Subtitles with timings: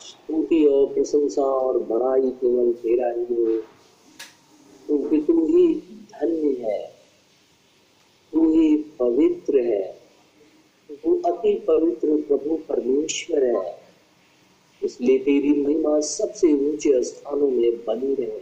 [0.00, 3.60] स्तुति और प्रशंसा और बड़ाई केवल तेरा ही हो।
[4.86, 6.94] क्योंकि तू ही धन्य है।
[8.32, 10.00] तू ही पवित्र है।
[10.90, 13.80] तू अति पवित्र प्रभु परमेश्वर है।
[14.84, 18.40] इसलिए तेरी महिमा सबसे ऊँचे स्थानों में बनी रहे।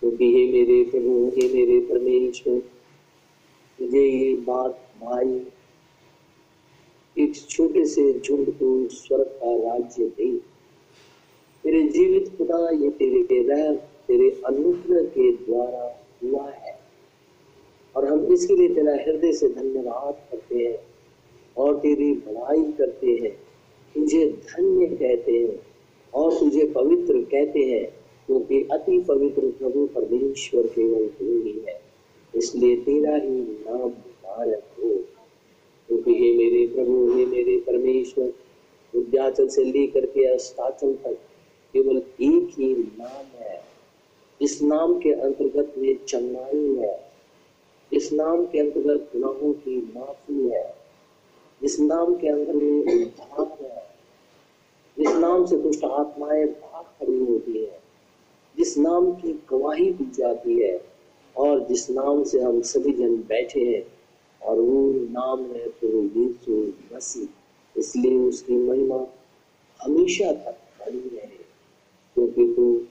[0.00, 2.62] क्योंकि हे मेरे प्रभु, हे मेरे परमेश्वर,
[3.80, 5.46] मुझे ये बात भाई
[7.18, 10.30] एक छोटे से झुंड को स्वर्ग का राज्य दे।
[11.64, 13.72] तेरे जीवित खुदा ये तेरे के रह
[14.08, 15.86] तेरे अनुग्रह के द्वारा
[16.22, 16.76] हुआ है।
[17.96, 20.78] और हम इसके लिए तेरा हृदय से धन्यवाद करते हैं
[21.56, 23.32] और तेरी बड़ाई करते हैं।
[23.94, 25.58] तुझे धन्य कहते हैं
[26.12, 27.84] और तुझे पवित्र कहते हैं,
[28.26, 31.80] क्योंकि अति पवित्र प्रभु परमेश्वर केवल तू ही है।
[32.34, 34.90] इसलिए तेरा ही नाम मुबारक हो।
[35.88, 38.32] क्योंकि हे मेरे प्रभु, हे मेरे परमेश्वर
[38.94, 41.18] विद्याचल से लेकर के अस्ताचल तक
[41.72, 43.64] केवल एक ही नाम है।
[44.42, 47.00] इस नाम के अंतर्गत में चंगाई है।
[47.92, 50.74] इस नाम के अंतर्गत गुनाहों की माफ़ी है।
[51.64, 53.82] इस नाम के अंदर में उद्धार है।
[54.98, 57.80] जिस नाम से दुष्ट आत्माएँ भाग खड़ी होती है।
[58.56, 60.84] जिस नाम की गवाही दी जाती है
[61.36, 63.97] और जिस नाम से हम सभी जन बैठे हैं
[64.42, 69.06] और वो नाम है प्रभु यीशु मसीह इसलिए उसकी महिमा
[69.82, 71.48] हमेशा तक बनी रहे।
[72.14, 72.82] क्योंकि तू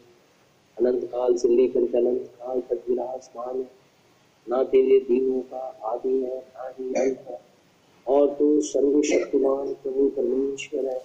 [0.78, 3.72] अनंत काल से लेकर के अनंत काल तक विराजमान है।
[4.50, 7.42] ना तेरे दिनों का आदि है, ना ही अंत है।
[8.08, 11.00] और तू सर्वशक्तिमान प्रभु परमेश्वर है।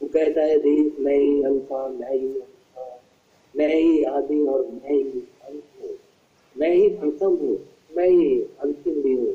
[0.00, 3.02] तू कहता है, देख, मैं ही अल्फ़ा, मैं ही अल्फ़ा,
[3.56, 5.90] मैं ही आदि और मैं ही अंत हूँ।
[6.56, 7.58] मैं ही प्रथम हूँ,
[7.96, 9.34] मैं ही अंतिम भी हूँ।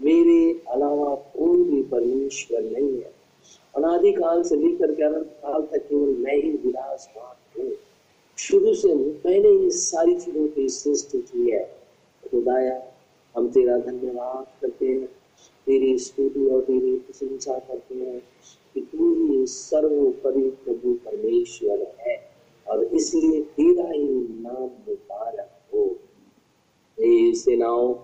[0.00, 3.12] मेरे अलावा कोई भी परमेश्वर नहीं है।
[3.74, 7.72] अनादि काल से लेकर के अनंत काल तक केवल मैं ही विराजमान हूँ।
[8.38, 11.64] शुरू से मैंने इस सारी चीज़ों की सृष्टि की है।
[12.30, 12.82] खुदाया,
[13.36, 15.06] हम तेरा धन्यवाद करते हैं।
[15.66, 18.20] तेरी स्तुति और तेरी प्रशंसा करते हैं
[18.74, 22.16] कि तू ही सर्वोपरि प्रभु परमेश्वर है
[22.66, 24.08] और इसलिए तेरा ही
[24.42, 25.88] नाम मुबारक हो।
[27.34, 27.94] सेनाओं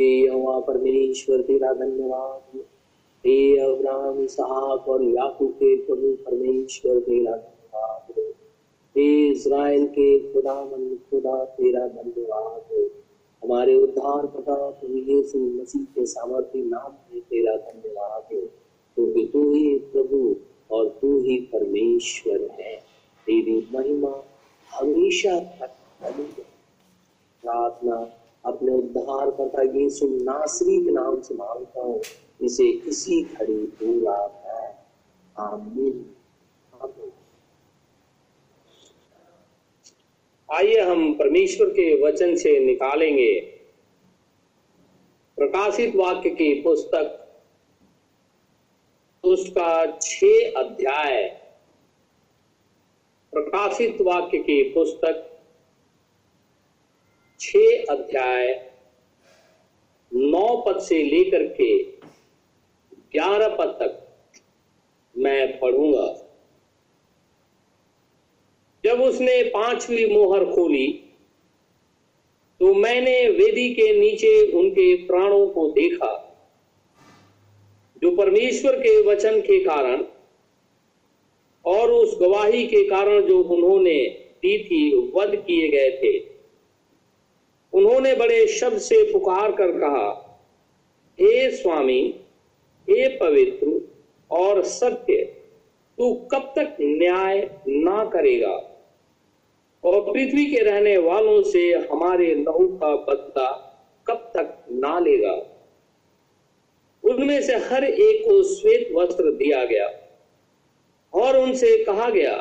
[0.00, 2.58] हे यहोवा परमेश्वर, तेरा धन्यवाद।
[3.26, 8.20] हे अब्राहम, इसहाक और याकूब के प्रभु परमेश्वर, तेरा धन्यवाद।
[8.96, 12.90] हे इज़राइल के खुदा मन खुदा तेरा धन्यवाद।
[13.44, 18.40] हमारे उद्धार पता प्रभु यीशु मसीह के सामर्थ्य नाम में तेरा धन्यवाद। हो
[18.94, 20.36] क्योंकि तू ही प्रभु
[20.70, 22.76] और तू ही परमेश्वर है।
[23.26, 24.24] तेरी महिमा
[24.70, 25.70] हमेशा तक
[27.42, 32.00] प्रार्थना अपने उद्धार करता यीशु नासरी के नाम से माँगता हूँ,
[32.40, 34.16] इसे इसी घड़ी पूरा
[34.46, 34.86] है।
[35.36, 36.14] आमीन।
[40.48, 43.40] आइए हम परमेश्वर के वचन से निकालेंगे।
[45.38, 47.24] प्रकाशित वाक्य की पुस्तक
[49.24, 50.24] उसका छ
[50.56, 51.22] अध्याय।
[53.32, 55.27] प्रकाशित वाक्य की पुस्तक
[57.40, 57.56] छ
[57.90, 58.46] अध्याय
[60.12, 61.76] नौ पद से लेकर के
[63.12, 64.40] ग्यारह पद तक
[65.14, 66.06] मैं पढ़ूँगा।
[68.84, 70.86] जब उसने पांचवी मोहर खोली
[72.60, 76.10] तो मैंने वेदी के नीचे उनके प्राणों को देखा,
[78.02, 80.02] जो परमेश्वर के वचन के कारण
[81.64, 83.98] और उस गवाही के कारण जो उन्होंने
[84.42, 86.18] दी थी, वध किए गए थे।
[87.72, 90.38] उन्होंने बड़े शब्द से पुकार कर कहा,
[91.20, 92.20] हे स्वामी,
[92.90, 93.88] हे पवित्र
[94.30, 95.16] और सत्य,
[95.98, 98.74] तू कब तक न्याय ना करेगा?
[99.84, 103.50] और पृथ्वी के रहने वालों से हमारे लहू का बदला
[104.06, 105.54] कब तक ना लेगा?
[107.04, 109.86] उनमें से हर एक को श्वेत वस्त्र दिया गया
[111.14, 112.36] और उनसे कहा गया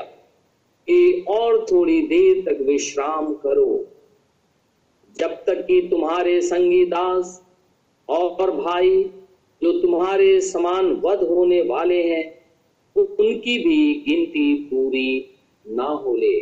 [0.88, 3.86] कि और थोड़ी देर तक विश्राम करो।
[5.20, 7.46] जब तक कि तुम्हारे संगी दास
[8.10, 9.04] और भाई
[9.64, 12.46] जो तुम्हारे समान वध होने वाले हैं,
[12.96, 15.36] उनकी भी गिनती पूरी
[15.68, 16.40] ना हो ले।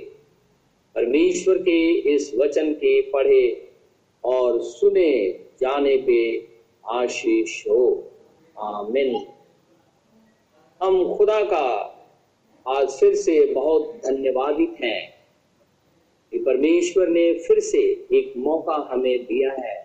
[0.95, 3.71] परमेश्वर के इस वचन के पढ़े
[4.23, 6.47] और सुने जाने पे
[6.85, 8.11] आशीष हो।
[8.59, 9.25] आमिन।
[10.83, 11.91] हम खुदा का
[12.67, 15.14] आज फिर से बहुत धन्यवादित हैं।
[16.31, 17.81] कि परमेश्वर ने फिर से
[18.13, 19.75] एक मौका हमें दिया है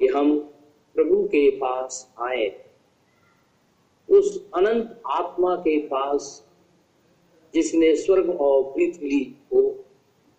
[0.00, 0.38] कि हम
[0.96, 2.48] प्रभु के पास आए।
[4.08, 6.48] उस अनंत आत्मा के पास
[7.54, 9.62] जिसने स्वर्ग और पृथ्वी को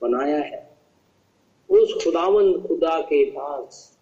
[0.01, 0.77] बनाया है,
[1.69, 3.97] उस खुदावन खुदा के पास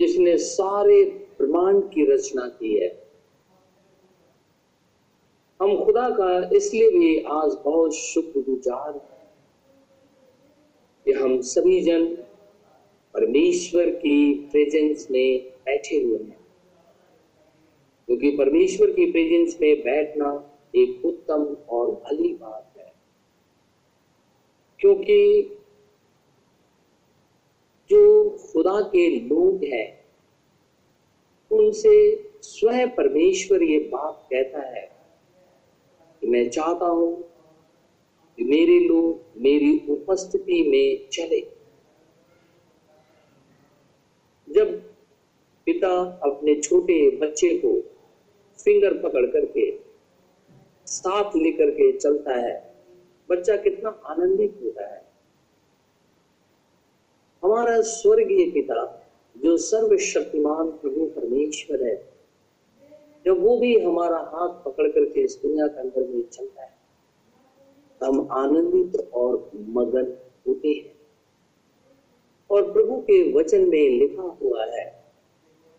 [0.00, 1.04] जिसने सारे
[1.38, 2.90] ब्रह्मांड की रचना की है।
[5.60, 8.92] हम खुदा का इसलिए भी आज बहुत शुक्रगुजार
[11.04, 12.06] कि हम सभी जन
[13.14, 16.46] परमेश्वर की प्रेजेंस में बैठे हुए हैं।
[18.06, 22.92] क्योंकि परमेश्वर की प्रेजेंस में बैठना एक उत्तम और भली बात है।
[24.80, 25.42] क्योंकि
[27.90, 30.04] जो खुदा के लोग हैं,
[31.52, 34.96] उनसे स्वयं परमेश्वर ये बात कहता है
[36.20, 37.31] कि मैं चाहता हूँ
[38.38, 41.40] मेरे लोग मेरी उपस्थिति में चले।
[44.48, 44.80] जब
[45.66, 47.80] पिता अपने छोटे बच्चे को
[48.64, 49.70] फिंगर पकड़ करके
[50.86, 52.74] साथ लेकर के चलता है,
[53.30, 55.02] बच्चा कितना आनंदित होता है।
[57.42, 62.12] हमारा स्वर्गीय पिता, जो सर्वशक्तिमान प्रभु परमेश्वर है,
[63.26, 66.81] जब वो भी हमारा हाथ पकड़ करके इस दुनिया के अंदर में चलता है
[68.02, 70.12] हम आनंदित और मगन
[70.48, 70.90] होते हैं।
[72.50, 74.84] और प्रभु के वचन में लिखा हुआ है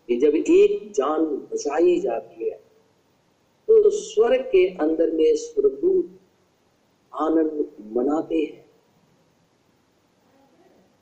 [0.08, 2.56] कि जब एक जान बचाई जाती है
[3.68, 6.18] तो स्वर्ग के अंदर में स्वर्गदूत
[7.12, 8.62] आनंद मनाते हैं।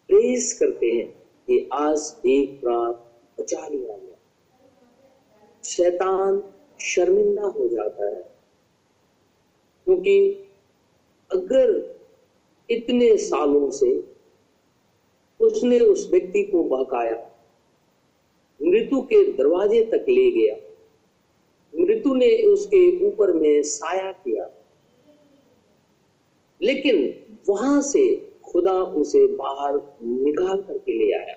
[0.09, 1.09] प्रेस करते हैं
[1.49, 2.93] कि आज एक प्राण
[3.39, 4.17] बचा लिया गया
[5.65, 6.43] शैतान
[6.81, 8.23] शर्मिंदा हो जाता है,
[9.87, 10.15] क्योंकि
[11.33, 11.71] अगर
[12.71, 13.93] इतने सालों से
[15.41, 17.17] उसने उस व्यक्ति को बहकाया
[18.61, 20.57] मृत्यु के दरवाजे तक ले गया,
[21.75, 24.49] मृत्यु ने उसके ऊपर में साया किया,
[26.61, 26.97] लेकिन
[27.49, 28.05] वहाँ से
[28.45, 31.37] खुदा उसे बाहर निकाल करके ले आया।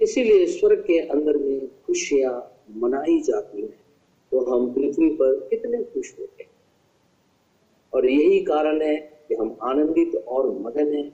[0.00, 2.34] इसीलिए स्वर्ग के अंदर में खुशियाँ
[2.76, 3.80] मनाई जाती हैं।
[4.32, 6.50] तो हम पृथ्वी पर कितने खुश होते हैं?
[7.92, 8.96] और यही कारण है
[9.28, 11.10] कि हम आनंदित और मगन हैं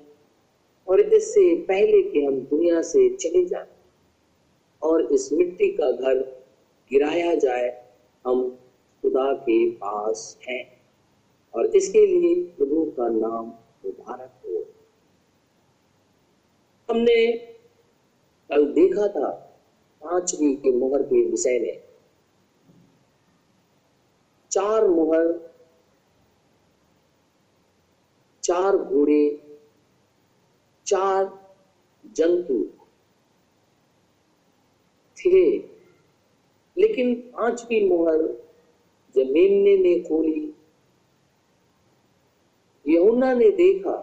[0.89, 3.67] और इससे पहले कि हम दुनिया से चले जाए
[4.83, 6.15] और इस मिट्टी का घर
[6.91, 7.69] गिराया जाए,
[8.25, 8.51] हम
[9.03, 10.65] खुदा के पास हैं
[11.55, 13.47] और इसके लिए प्रभु का नाम
[13.85, 14.65] मुबारक हो।
[16.89, 17.17] हमने
[18.51, 19.31] कल देखा था
[20.03, 21.81] पांचवी के मुहर के विषय में।
[24.51, 25.44] चार मुहर
[28.45, 29.41] चार घोड़े,
[30.87, 31.55] चार
[32.07, 32.65] जंतु
[35.19, 35.57] थे।
[36.79, 38.17] लेकिन पांचवी मोहर
[39.17, 40.55] जब मेमने ने खोली।
[42.89, 43.97] यमुना ने देखा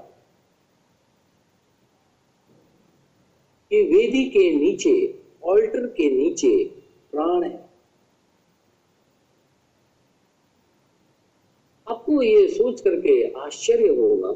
[3.69, 6.65] कि वेदी के नीचे, ऑल्टर के नीचे
[7.11, 7.60] प्राण है।
[12.11, 14.31] आपको ये सोच करके आश्चर्य होगा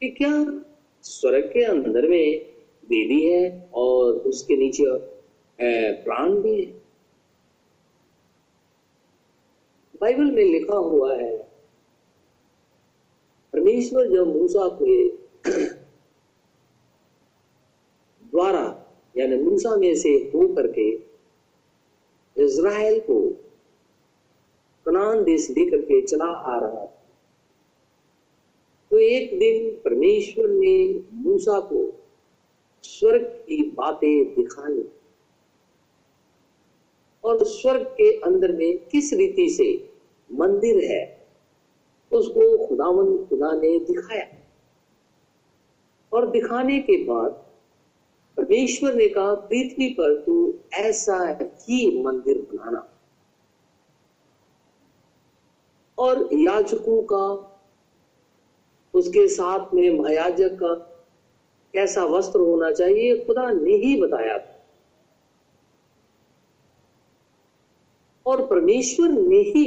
[0.00, 0.32] कि क्या
[1.04, 2.28] स्वर्ग के अंदर में
[2.90, 4.84] वेदी है और उसके नीचे
[6.04, 6.70] प्राण भी है?
[10.00, 11.36] बाइबल में लिखा हुआ है,
[13.52, 14.96] परमेश्वर जब मूसा के
[18.32, 18.64] द्वारा,
[19.14, 20.88] यानी मूसा में से हो करके
[22.36, 23.20] इज़राइल को
[24.86, 26.96] कनान देश लेकर के चला आ रहा था।
[28.90, 32.02] तो एक दिन परमेश्वर ने मूसा को
[32.82, 34.84] स्वर्ग की बातें दिखाई
[37.24, 39.92] और स्वर्ग के अंदर में किस रीति से
[40.32, 41.26] मंदिर है,
[42.12, 44.26] उसको खुदावन खुदा ने दिखाया।
[46.12, 47.30] और दिखाने के बाद
[48.36, 52.89] परमेश्वर ने कहा, पृथ्वी पर तू ऐसा ही मंदिर बनाना।
[56.00, 57.24] और याजकों का,
[58.94, 60.74] उसके साथ में महायाजक का
[61.74, 64.38] कैसा वस्त्र होना चाहिए खुदा ने ही बताया
[68.26, 69.66] और परमेश्वर ने ही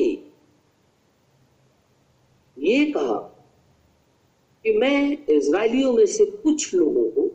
[2.57, 3.17] ये कहा
[4.65, 7.27] कि मैं इसराइलियों में से कुछ लोगों को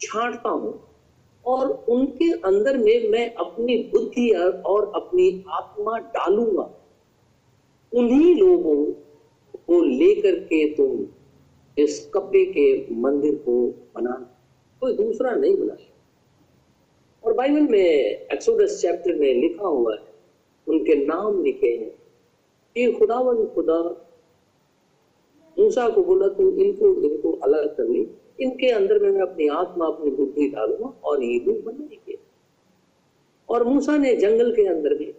[0.00, 0.78] छांटता हूँ
[1.44, 4.30] और उनके अंदर में मैं अपनी बुद्धि
[4.66, 6.70] और अपनी आत्मा डालूँगा।
[7.92, 8.84] उन्हीं लोगों
[9.58, 11.06] को लेकर के तुम
[11.78, 14.34] इस कपड़े के मंदिर को बना
[14.80, 15.76] कोई दूसरा नहीं बना
[17.24, 20.14] और बाइबल में एक्सोडस चैप्टर में लिखा हुआ है,
[20.68, 21.90] उनके नाम लिखे हैं
[22.76, 23.80] कि खुदावन खुदा,
[25.58, 28.06] मूसा को बोला, तुम इनको इनको अलग कर ली।
[28.40, 32.18] इनके अंदर में मैं अपनी आत्मा, अपनी बुद्धि डालूँगा और ये लोग बनाएँगे
[33.48, 35.14] और मूसा ने जंगल के अंदर में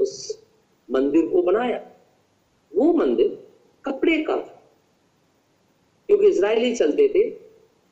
[0.00, 0.45] उस
[0.90, 1.86] मंदिर को बनाया।
[2.76, 3.46] वो मंदिर
[3.84, 4.62] कपड़े का था।
[6.06, 7.30] क्योंकि इसराइली चलते थे,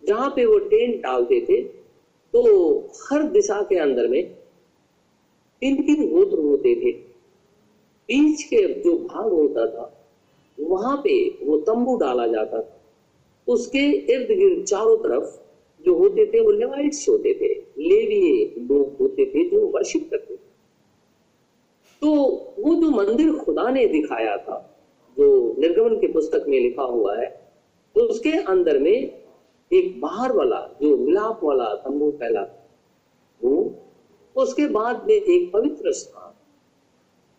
[0.04, 1.62] जहाँ पे वो टेंट डालते थे
[2.32, 2.42] तो
[2.78, 4.24] हर दिशा के अंदर में
[5.60, 6.92] तीन तीन गोत्र होते थे।
[8.08, 10.06] बीच के जो भाग होता था,
[10.60, 12.80] वहाँ पे वो तंबू डाला जाता था।
[13.48, 15.40] उसके इर्द गिर्द चारों तरफ़
[15.84, 17.54] जो होते थे, वो लेवाइट्स होते थे।
[17.88, 20.43] लेविए लोग होते थे जो वर्शिप करते थे।
[22.04, 22.10] तो
[22.58, 24.56] वो जो मंदिर खुदा ने दिखाया था,
[25.16, 25.26] जो
[25.58, 27.26] निर्गमन की पुस्तक में लिखा हुआ है
[27.96, 28.90] तो उसके अंदर में
[29.70, 32.42] एक बाहर वाला, जो मिलाप वाला तंबू फैला
[33.40, 33.52] वो
[34.36, 36.32] उसके बाद में एक पवित्र स्थान,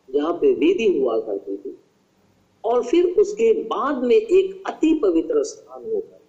[0.10, 1.76] जहाँ पे वेदी हुआ करती थी,
[2.64, 6.20] और फिर उसके बाद में एक अति पवित्र स्थान होगा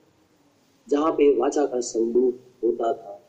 [0.87, 3.21] जहाँ पे वाचा का संदूक होता था,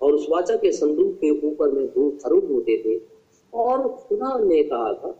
[0.00, 2.98] और उस वाचा के संदूक के ऊपर में दो खरुब होते थे
[3.56, 5.10] और खुदा ने कहा था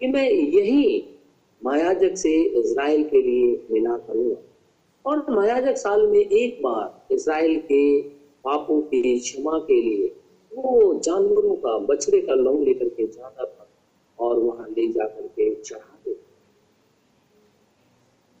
[0.00, 1.18] कि मैं यही
[1.64, 4.36] मायाजक से इज़राइल के लिए मिला करूँगा।
[5.04, 8.02] और मायाजक साल में एक बार इसराइल के
[8.44, 10.14] पापों की क्षमा के लिए
[10.52, 13.68] वो जानवरों का बछड़े का लौंग लेकर के जाता था
[14.18, 16.16] और वहाँ ले जाकर के चढ़ा चढ़ाते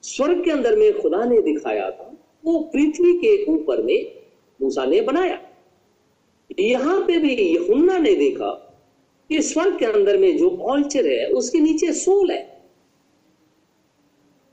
[0.02, 2.12] स्वर्ग के अंदर में खुदा ने दिखाया था,
[2.44, 4.22] वो पृथ्वी के ऊपर में
[4.62, 5.40] मूसा ने बनाया।
[6.60, 8.65] यहाँ पे भी यहुन्ना ने देखा
[9.28, 12.62] कि स्वर्ग के अंदर में जो ऑल्चर है, उसके नीचे सोल है।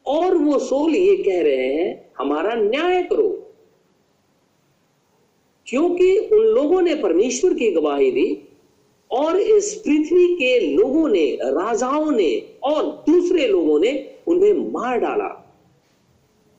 [0.06, 3.54] और वो सोल ये कह रहे हैं, हमारा न्याय करो।
[5.68, 8.44] क्योंकि उन लोगों ने परमेश्वर की गवाही दी,
[9.12, 15.56] और इस पृथ्वी के लोगों ने, राजाओं ने, और दूसरे लोगों ने उन्हें मार डाला।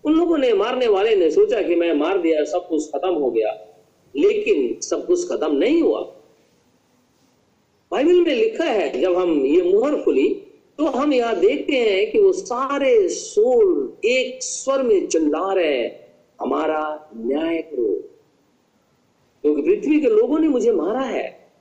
[0.04, 3.30] उन लोगों ने मारने वाले ने सोचा कि मैं मार दिया, सब कुछ खत्म हो
[3.30, 3.66] गया।
[4.16, 6.16] लेकिन सब कुछ खत्म नहीं हुआ।
[7.94, 10.28] बाइबल में लिखा है, जब हम ये मुहर खुली
[10.78, 16.14] तो हम यहाँ देखते हैं कि वो सारे सोल एक स्वर में चिल्ला रहे हैं,
[16.40, 17.92] हमारा न्याय करो।
[19.44, 21.52] क्योंकि तो पृथ्वी के लोगों ने मुझे मारा है,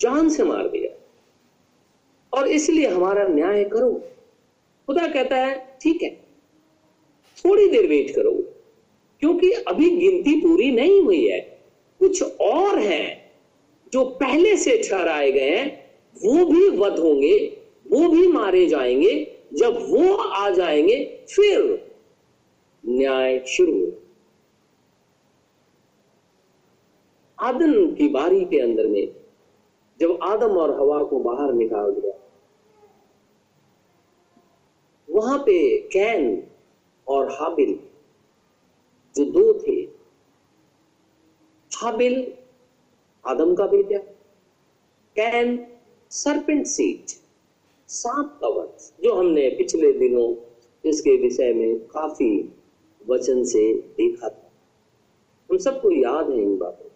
[0.00, 0.90] जान से मार दिया।
[2.32, 3.92] और इसलिए हमारा न्याय करो।
[4.88, 6.10] खुदा कहता है, ठीक है,
[7.44, 8.32] थोड़ी देर वेट करो,
[9.22, 11.40] क्योंकि अभी गिनती पूरी नहीं हुई है,
[12.00, 13.19] कुछ और है।
[13.92, 19.76] जो पहले से ठहराए गए हैं, वो भी वध होंगे, वो भी मारे जाएँगे। जब
[19.88, 21.88] वो आ जाएँगे, फिर
[22.86, 23.92] न्याय शुरू
[27.38, 29.08] आदम की बारी के अंदर में,
[30.00, 32.12] जब आदम और हवा को बाहर निकाल दिया,
[35.10, 36.46] वहाँ पे कैन
[37.08, 37.80] और हाबिल,
[39.16, 39.80] जो दो थे,
[41.72, 42.36] हाबिल
[43.24, 43.98] आदम का बेटा,
[45.16, 45.58] कैन
[46.10, 47.10] सरपेंट सीट,
[47.88, 50.34] सांप का वंश जो हमने पिछले दिनों
[50.84, 52.32] इसके विषय में काफ़ी
[53.00, 54.50] वचन से देखा था।
[55.50, 56.88] हम सबको याद है इन बातों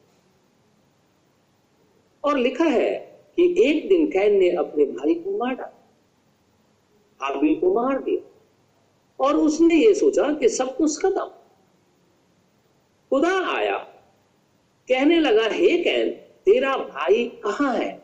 [2.25, 2.91] और लिखा है
[3.39, 5.61] कि एक दिन कैन ने अपने भाई को मार
[7.21, 8.23] हाबिल को मार दिया,
[9.19, 11.27] और उसने ये सोचा कि सब कुछ खत्म।
[13.13, 13.77] खुदा आया
[14.89, 16.11] कहने लगा, हे कैन,
[16.45, 18.03] तेरा भाई कहाँ है?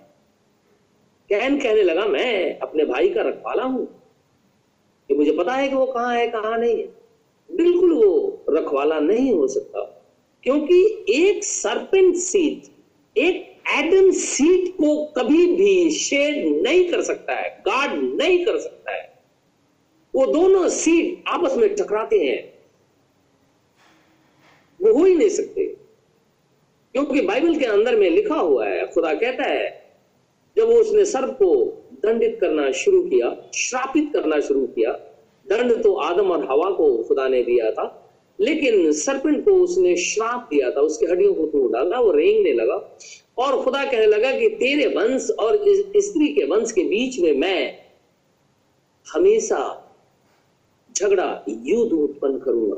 [1.29, 3.87] कैन कहने लगा, मैं अपने भाई का रखवाला हूँ।
[5.09, 6.87] कि मुझे पता है कि वो कहाँ है, कहाँ नहीं है।
[7.57, 9.81] बिल्कुल वो रखवाला नहीं हो सकता,
[10.43, 12.63] क्योंकि एक सरपेंट सीट
[13.19, 18.93] एक एडम सीट को कभी भी शेड नहीं कर सकता है गार्ड नहीं कर सकता
[18.93, 19.23] है।
[20.15, 22.59] वो दोनों सीट आपस में टकराते हैं।
[24.81, 25.80] वो हो ही नहीं सकते।
[26.95, 29.69] क्योंकि बाइबल के अंदर में लिखा हुआ है, खुदा कहता है,
[30.57, 31.55] जब वो उसने सर्प को
[32.03, 34.93] दंडित करना शुरू किया, श्रापित करना शुरू किया,
[35.47, 37.85] दंड तो आदम और हवा को खुदा ने दिया था,
[38.39, 42.77] लेकिन सरपेंट को उसने श्राप दिया था, उसकी हड्डियों को तोड़ डाला, वो रेंगने लगा,
[43.39, 45.57] और खुदा कहने लगा कि तेरे वंश और
[45.97, 47.79] स्त्री के वंश के बीच में मैं
[49.07, 49.61] हमेशा
[50.95, 52.77] झगड़ा, युद्ध उत्पन्न करूँगा,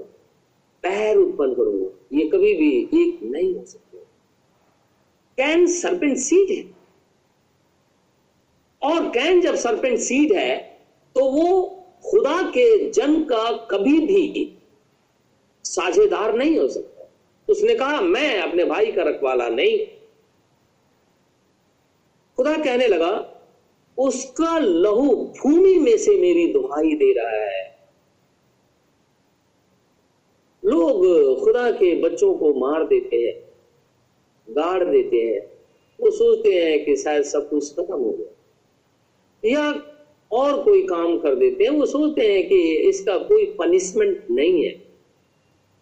[0.84, 3.91] पैर उत्पन्न करूँगा, ये कभी भी एक नहीं हो सकते।
[5.38, 6.62] कैन सरपेंट सीड है।
[8.82, 10.56] और कैन जब सरपेंट सीड है
[11.16, 11.68] तो वो
[12.04, 14.52] खुदा के जन का कभी भी
[15.64, 17.08] साझेदार नहीं हो सकता।
[17.48, 19.78] उसने कहा, मैं अपने भाई का रखवाला नहीं
[22.38, 23.12] खुदा कहने लगा,
[23.98, 27.70] उसका लहू भूमि में से मेरी दुहाई दे रहा है।
[30.62, 33.51] लोग खुदा के बच्चों को मार देते हैं।
[34.52, 35.40] गाड़ देते हैं।
[36.00, 38.28] वो सोचते हैं कि शायद सब कुछ खत्म हो गया।
[39.44, 39.82] या
[40.32, 44.82] और कोई काम कर देते हैं। वो सोचते हैं कि इसका कोई पनिशमेंट नहीं है।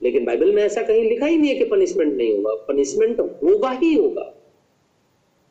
[0.03, 3.71] लेकिन बाइबल में ऐसा कहीं लिखा ही नहीं है कि पनिशमेंट नहीं होगा। पनिशमेंट होगा
[3.71, 4.35] ही होगा।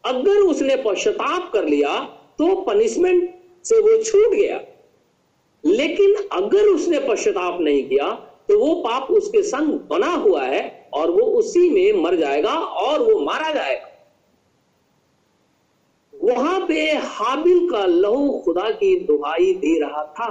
[0.05, 2.05] अगर उसने पश्चाताप कर लिया
[2.39, 4.65] तो पनिशमेंट से वो छूट गया।
[5.65, 11.11] लेकिन अगर उसने पश्चाताप नहीं किया तो वो पाप उसके संग बना हुआ है और
[11.11, 13.87] वो उसी में मर जाएगा और वो मारा जाएगा।
[16.13, 20.29] वहाँ पे हाबिल का लहू खुदा की दुहाई दे रहा था।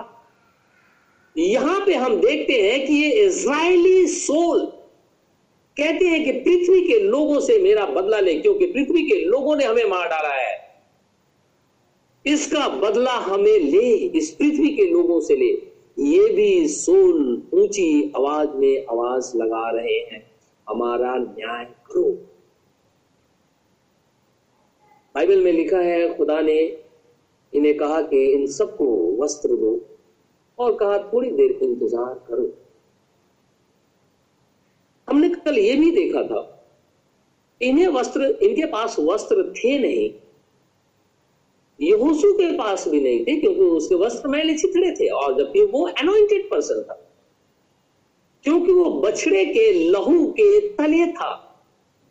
[1.36, 4.66] यहाँ पे हम देखते हैं कि ये इज़राइली सोल
[5.76, 9.64] कहते हैं कि पृथ्वी के लोगों से मेरा बदला ले, क्योंकि पृथ्वी के लोगों ने
[9.64, 10.56] हमें मार डाला है।
[12.24, 15.52] इसका बदला हमें ले, इस पृथ्वी के लोगों से ले।
[15.98, 20.20] ये भी सोल ऊँची आवाज़ में आवाज़ लगा रहे हैं।
[20.66, 22.10] हमारा न्याय करो।
[25.14, 26.58] बाइबल में लिखा है, खुदा ने
[27.52, 28.86] इन्हें कहा कि इन सबको
[29.22, 29.72] वस्त्र दो
[30.58, 32.50] और कहा, थोड़ी देर इंतज़ार करो।
[35.08, 36.44] हमने कल ये भी देखा था
[37.60, 40.10] इन्हें वस्त्र, इनके पास वस्त्र थे नहीं।
[41.80, 45.88] यहोसू के पास भी नहीं थे, क्योंकि उसके वस्त्र मैले चिथड़े थे, और जबकि वो
[45.88, 47.04] अनोइंटेड पर्सन था।
[48.44, 51.62] क्योंकि वो बछड़े के लहू के तले था,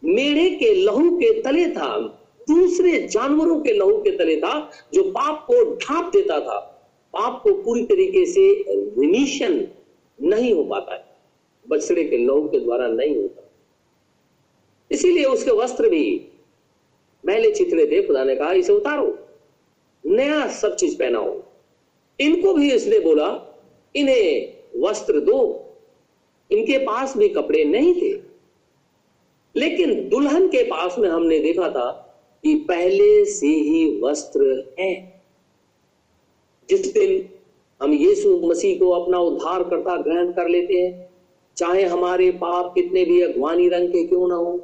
[0.03, 1.99] मेढ़े के लहू के तले था,
[2.49, 6.59] दूसरे जानवरों के लहू के तले था, जो पाप को ढांप देता था।
[7.13, 9.67] पाप को पूरी तरीके से रिमिशन
[10.21, 11.05] नहीं हो पाता है।
[11.69, 13.49] बछड़े के लहू के द्वारा नहीं होता।
[14.91, 16.27] इसीलिए उसके वस्त्र भी
[17.25, 19.26] मैले चिथड़े थे, खुदा ने कहा, इसे उतारो।
[20.07, 21.41] नया सब चीज़ पहनाओ।
[22.19, 23.59] इनको भी इसने बोला,
[23.95, 25.65] इन्हें वस्त्र दो।
[26.51, 28.21] इनके पास भी कपड़े नहीं थे।
[29.55, 31.91] लेकिन दुल्हन के पास में हमने देखा था
[32.43, 35.21] कि पहले से ही वस्त्र है।
[36.69, 37.29] जिस दिन
[37.81, 41.09] हम यीशु मसीह को अपना उद्धार करता ग्रहण कर लेते हैं,
[41.57, 44.57] चाहे हमारे पाप कितने भी अगवानी रंग के क्यों ना हो,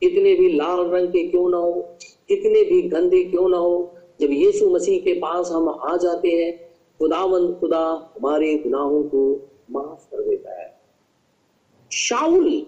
[0.00, 1.96] कितने भी लाल रंग के क्यों ना हो,
[2.28, 6.74] कितने भी गंदे क्यों ना हो जब यीशु मसीह के पास हम आ जाते हैं
[6.98, 10.80] खुदावंद खुदा हमारे गुनाहों को माफ़ कर देता है।
[11.92, 12.66] शाउल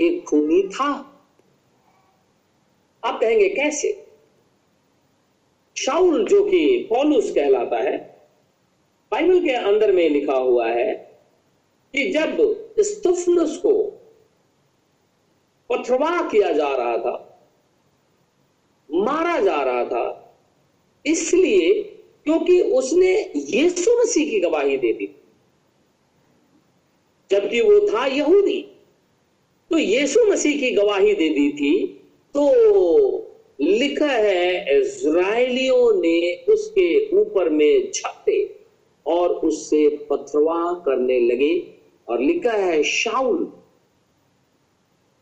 [0.00, 0.92] एक खूनी था।
[3.04, 4.06] आप कहेंगे, कैसे?
[5.76, 8.20] शाउल जो कि पॉलुस कहलाता है,
[9.12, 11.20] बाइबल के अंदर में लिखा हुआ है
[11.92, 12.36] कि जब
[12.80, 13.84] स्तुफनस को
[15.70, 17.40] पथरवाह किया जा रहा था,
[18.92, 20.19] मारा जा रहा था
[21.04, 21.72] इसलिए
[22.24, 25.08] क्योंकि उसने यीशु मसीह की गवाही दे दी।
[27.30, 28.60] जबकि वो था यहूदी
[29.70, 31.86] तो यीशु मसीह की गवाही दे दी थी
[32.34, 32.46] तो
[33.60, 38.38] लिखा है, इज़राइलियों ने उसके ऊपर में छपते
[39.06, 41.52] और उससे पथरवाह करने लगे
[42.08, 43.36] और लिखा है शाउल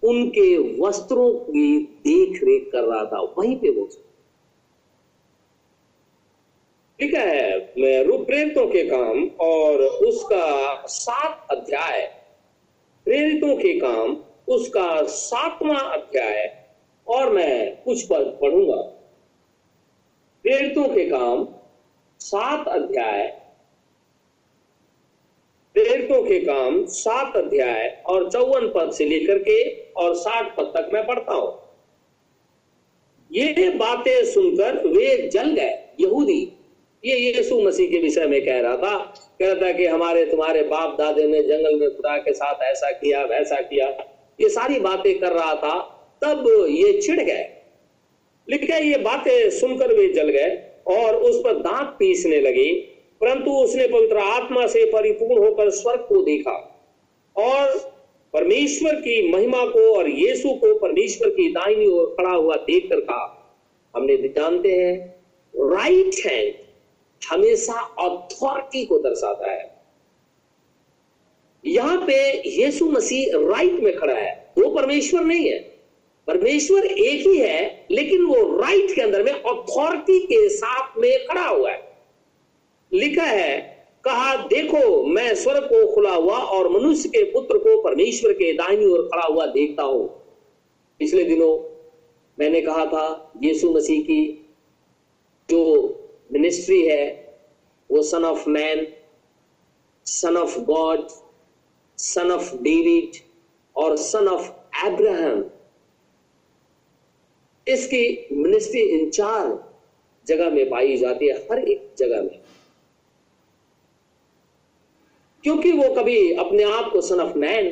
[0.02, 3.88] उनके वस्त्रों की देख रेख कर रहा था। वहीं पे वो
[7.00, 12.00] लिखा है रूपरेतों के काम और उसका सात अध्याय,
[13.06, 14.16] प्रेरितों के काम,
[14.48, 16.66] उसका सातवां अध्याय
[17.06, 18.80] और मैं कुछ पद पढ़ूँगा।
[20.44, 21.46] प्रेरितों के काम,
[22.20, 23.26] सात अध्याय।
[25.74, 30.90] प्रेरितों के काम, सात अध्याय और चौवन पद से लेकर के और साठ पद तक
[30.94, 31.58] मैं पढ़ता हूँ।
[33.30, 36.57] ये बातें सुनकर वे जल गए, यहूदी।
[37.04, 38.98] ये यीशु मसीह के विषय में कह रहा था।
[39.40, 42.90] कह रहा था कि हमारे, तुम्हारे बाप दादे ने जंगल में खुदा के साथ ऐसा
[42.90, 43.86] किया, वैसा किया।
[44.40, 47.64] ये सारी बातें कर रहा था। तब ये चिढ़ गए।
[48.50, 53.88] लिखे ये बातें सुनकर वे जल गए और उस पर दांत पीसने लगी। परंतु उसने
[53.88, 56.86] पवित्र आत्मा से परिपूर्ण होकर स्वर्ग को देखा
[57.36, 57.78] और
[58.32, 63.56] परमेश्वर की महिमा को और यीशु को परमेश्वर की दाहिनी ओर खड़ा हुआ देखकर कहा,
[63.96, 65.24] हमने जानते हैं
[65.56, 66.54] राइट हैंड
[67.30, 69.78] हमेशा अथॉरिटी को दर्शाता है।
[71.66, 75.58] यहाँ पे यीशु मसीह राइट में खड़ा है। वो परमेश्वर नहीं है।
[76.26, 81.46] परमेश्वर एक ही है, लेकिन वो राइट के अंदर में अथॉरिटी के साथ में खड़ा
[81.46, 81.96] हुआ है।
[82.92, 88.32] लिखा है, कहा, देखो, मैं स्वर्ग को खुला हुआ और मनुष्य के पुत्र को परमेश्वर
[88.32, 90.08] के दाहिनी ओर खड़ा हुआ देखता हूँ।
[90.98, 91.78] पिछले दिनों
[92.38, 94.50] मैंने कहा था, यीशु मसीह की
[95.50, 95.86] जो
[96.32, 97.36] मिनिस्ट्री है,
[97.90, 98.86] वो son of man
[100.06, 101.08] son of God
[101.98, 103.16] son of David
[103.76, 104.50] और सन ऑफ़
[104.86, 105.50] एब्राहम
[107.68, 109.74] इसकी मिनिस्ट्री इन चार
[110.26, 112.40] जगह में पाई जाती है, हर एक जगह में।
[115.42, 117.68] क्योंकि वो कभी अपने आप को सन ऑफ़ मैन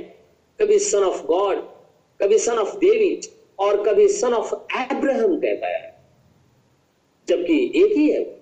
[0.61, 1.57] कभी सन ऑफ़ गॉड
[2.23, 3.25] कभी सन ऑफ़ डेविड
[3.59, 6.05] और कभी सन ऑफ़ एब्राहम कहता है।
[7.29, 8.36] जबकि एक ही है।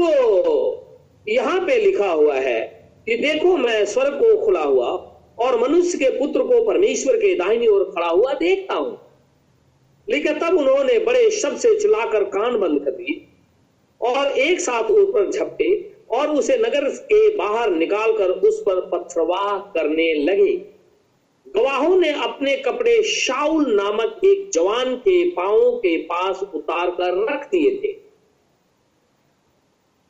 [0.00, 2.60] तो यहाँ पे लिखा हुआ है
[3.06, 4.90] कि देखो मैं स्वर्ग को खुला हुआ
[5.38, 8.98] और मनुष्य के पुत्र को परमेश्वर के दाहिनी ओर खड़ा हुआ देखता हूँ।
[10.10, 13.26] लेकिन तब उन्होंने बड़े शब्द से चिल्लाकर कान बंद कर दिए
[14.00, 20.12] और एक साथ ऊपर झपटे और उसे नगर के बाहर निकालकर उस पर पथरवाह करने
[20.14, 20.52] लगे।
[21.46, 27.46] गवाहों ने अपने कपड़े शाउल नामक एक जवान के पांवों के पास उतार कर रख
[27.46, 28.07] दिए थे।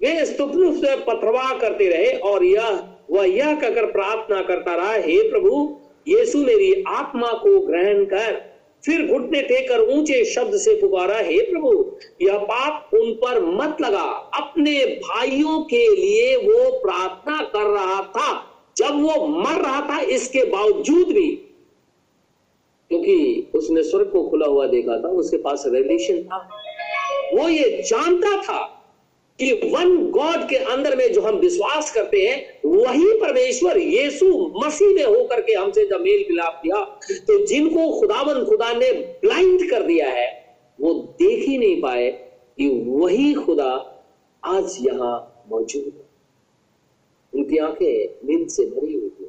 [0.03, 5.31] वे स्तुपनु से पथरवाह करते रहे और यह, वह यह कहकर प्रार्थना करता रहा, हे
[5.31, 11.41] प्रभु, यीशु मेरी आत्मा को ग्रहण कर। फिर घुटने टेकर ऊँचे शब्द से पुकारा, हे
[11.41, 18.03] प्रभु, यह पाप उन पर मत लगा। अपने भाइयों के लिए वो प्रार्थना कर रहा
[18.03, 18.45] था।
[18.77, 21.29] जब वो मर रहा था, इसके बावजूद भी।
[22.89, 26.49] क्योंकि उसने स्वर्ग को खुला हुआ देखा था, उसके पास रेवलेशन था।
[27.35, 28.75] वो ये जानता था
[29.41, 34.89] कि वन गॉड के अंदर में जो हम विश्वास करते हैं, वही परमेश्वर यीशु मसीह
[34.89, 36.85] में होकर के हमसे जब मेल मिलाप किया
[37.27, 40.27] तो जिनको खुदावन खुदा ने ब्लाइंड कर दिया है,
[40.81, 42.11] वो देख ही नहीं पाए
[42.59, 43.71] कि वही खुदा
[44.45, 46.09] आज यहाँ मौजूद है।
[47.35, 49.25] उनकी आँखें नींद से भरी हुई थी।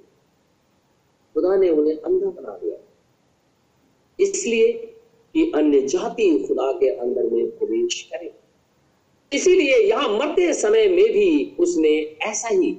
[1.33, 2.77] खुदा ने उन्हें अंधा बना दिया।
[4.19, 4.71] इसलिए
[5.33, 8.29] कि अन्य जाति खुदा के अंदर में प्रवेश करें।
[9.33, 12.71] इसीलिए यहाँ मरते समय में भी उसने ऐसा ही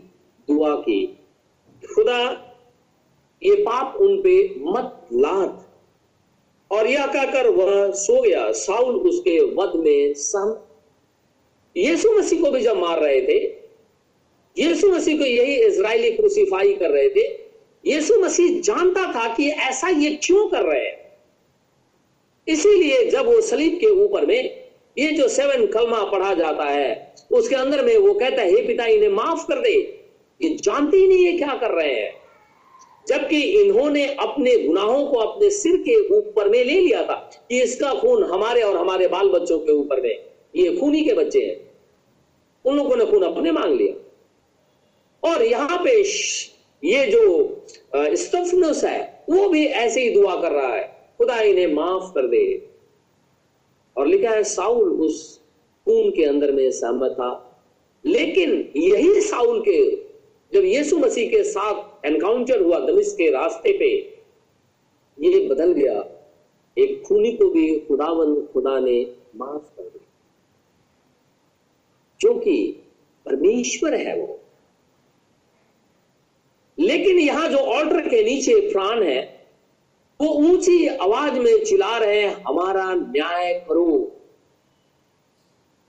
[0.48, 1.18] दुआ की,
[1.94, 2.46] खुदा,
[3.42, 5.70] ये पाप उन पे मत लाद।
[6.70, 10.58] और यह कहकर वह सो गया। साउल उसके वध में सम।
[11.76, 13.38] यीशु मसीह को भी जब मार रहे थे,
[14.58, 17.26] यीशु मसीह को यही इज़राइली क्रूसीफाई कर रहे थे,
[17.86, 21.18] यीशु मसीह जानता था कि ऐसा ये क्यों कर रहे हैं।
[22.48, 24.59] इसीलिए जब वो सलीब के ऊपर में
[24.98, 28.86] ये जो सेवन कलमा पढ़ा जाता है, उसके अंदर में वो कहता है, हे पिता
[28.86, 29.72] इन्हें माफ़ कर दे।
[30.40, 32.12] ये जानते ही नहीं है क्या कर रहे हैं।
[33.08, 37.14] जबकि इन्होंने अपने गुनाहों को अपने सिर के ऊपर में ले लिया था
[37.48, 40.24] कि इसका खून हमारे और हमारे बाल बच्चों के ऊपर में
[40.56, 41.70] ये खूनी के बच्चे हैं।
[42.64, 43.94] उन लोगों ने खून अपने मांग लिया।
[45.22, 46.00] और यहाँ पे
[46.84, 47.22] ये जो
[47.94, 52.69] स्टफनस है, वो भी ऐसे ही दुआ कर रहा है, खुदा इन्हें माफ़ कर दे।
[53.96, 55.40] और लिखा है, साउल उस
[55.84, 57.62] खून के अंदर में सहमत था।
[58.06, 59.96] लेकिन यही साउल के,
[60.52, 64.20] जब यीशु मसीह के साथ एनकाउंटर हुआ दमिश के रास्ते पे,
[65.26, 66.26] ये बदल गया।
[66.78, 70.06] एक खूनी को भी खुदावन, खुदा ने माफ़ कर दिया।
[72.20, 72.72] क्योंकि
[73.26, 74.40] परमेश्वर है वो।
[76.78, 79.39] लेकिन यहाँ जो ऑर्डर के नीचे प्राण है
[80.20, 84.16] वो ऊँची आवाज़ में चिल्ला रहे हैं, हमारा न्याय करो।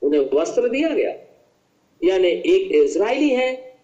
[0.01, 1.09] उन्हें वस्त्र दिया गया।
[2.03, 3.79] यानी एक इज़राइली है,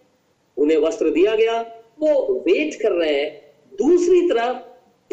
[0.56, 1.62] उन्हें वस्त्र दिया गया।
[2.00, 4.56] वो वेट कर रहे हैं। दूसरी तरफ़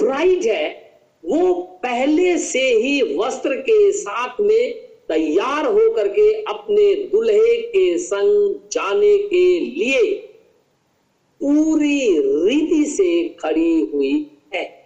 [0.03, 4.73] ब्राइड है। वो पहले से ही वस्त्र के साथ में
[5.07, 10.15] तैयार होकर के अपने दुल्हे के संग जाने के लिए
[11.41, 14.84] पूरी रीति से खड़ी हुई है।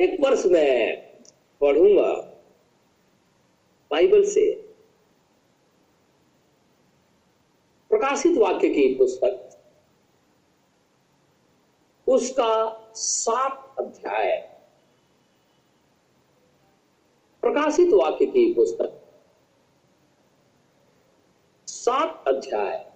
[0.00, 0.96] एक वर्ष मैं
[1.60, 2.12] पढ़ूँगा
[3.90, 4.52] बाइबल से।
[7.90, 9.48] प्रकाशित वाक्य की पुस्तक,
[12.06, 12.52] उसका
[12.94, 14.36] सात अध्याय।
[17.42, 19.00] प्रकाशित वाक्य की पुस्तक,
[21.68, 22.89] सात अध्याय।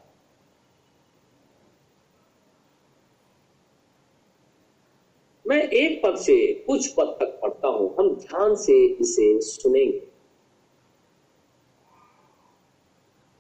[5.45, 10.03] मैं एक पद से कुछ पद तक पढ़ता हूँ। हम ध्यान से इसे सुनेंगे।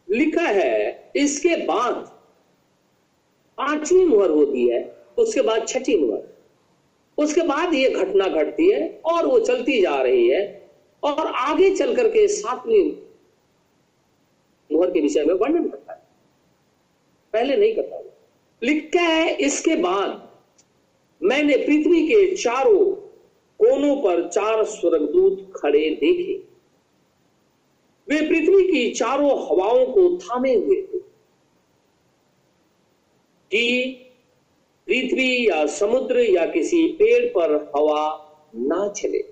[0.08, 1.94] लिखा है, इसके बाद
[3.58, 4.82] पांचवी मुहर होती है,
[5.18, 6.22] उसके बाद छठी मुहर।
[7.18, 10.42] उसके बाद ये घटना घटती है और वो चलती जा रही है
[11.02, 12.84] और आगे चल करके सातवीं
[14.70, 16.02] मुहर के विषय में वर्णन करता है।
[17.34, 18.00] पहले नहीं करता
[18.62, 20.23] लिखा है, इसके बाद
[21.24, 22.92] मैंने पृथ्वी के चारों
[23.58, 26.42] कोनों पर चार स्वर्गदूत खड़े देखे।
[28.08, 30.98] वे पृथ्वी की चारों हवाओं को थामे हुए थे।
[33.50, 33.84] कि
[34.86, 38.20] पृथ्वी या समुद्र या किसी पेड़ पर हवा
[38.56, 39.22] ना चले।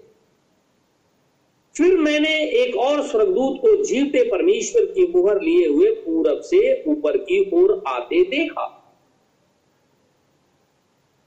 [1.77, 7.17] फिर मैंने एक और स्वर्गदूत को जीवते परमेश्वर की मुहर लिए हुए पूरब से ऊपर
[7.17, 8.79] की ओर आते देखा।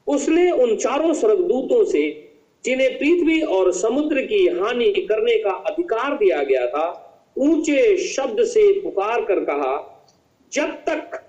[0.08, 2.32] उसने उन चारों स्वर्गदूतों से,
[2.65, 7.02] जिन्हें पृथ्वी और समुद्र की हानि करने का अधिकार दिया गया था,
[7.38, 10.06] ऊँचे शब्द से पुकार कर कहा,
[10.54, 11.22] जब तक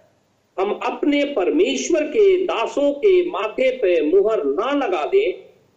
[0.60, 5.32] हम अपने परमेश्वर के दासों के माथे पे मुहर ना लगा दें,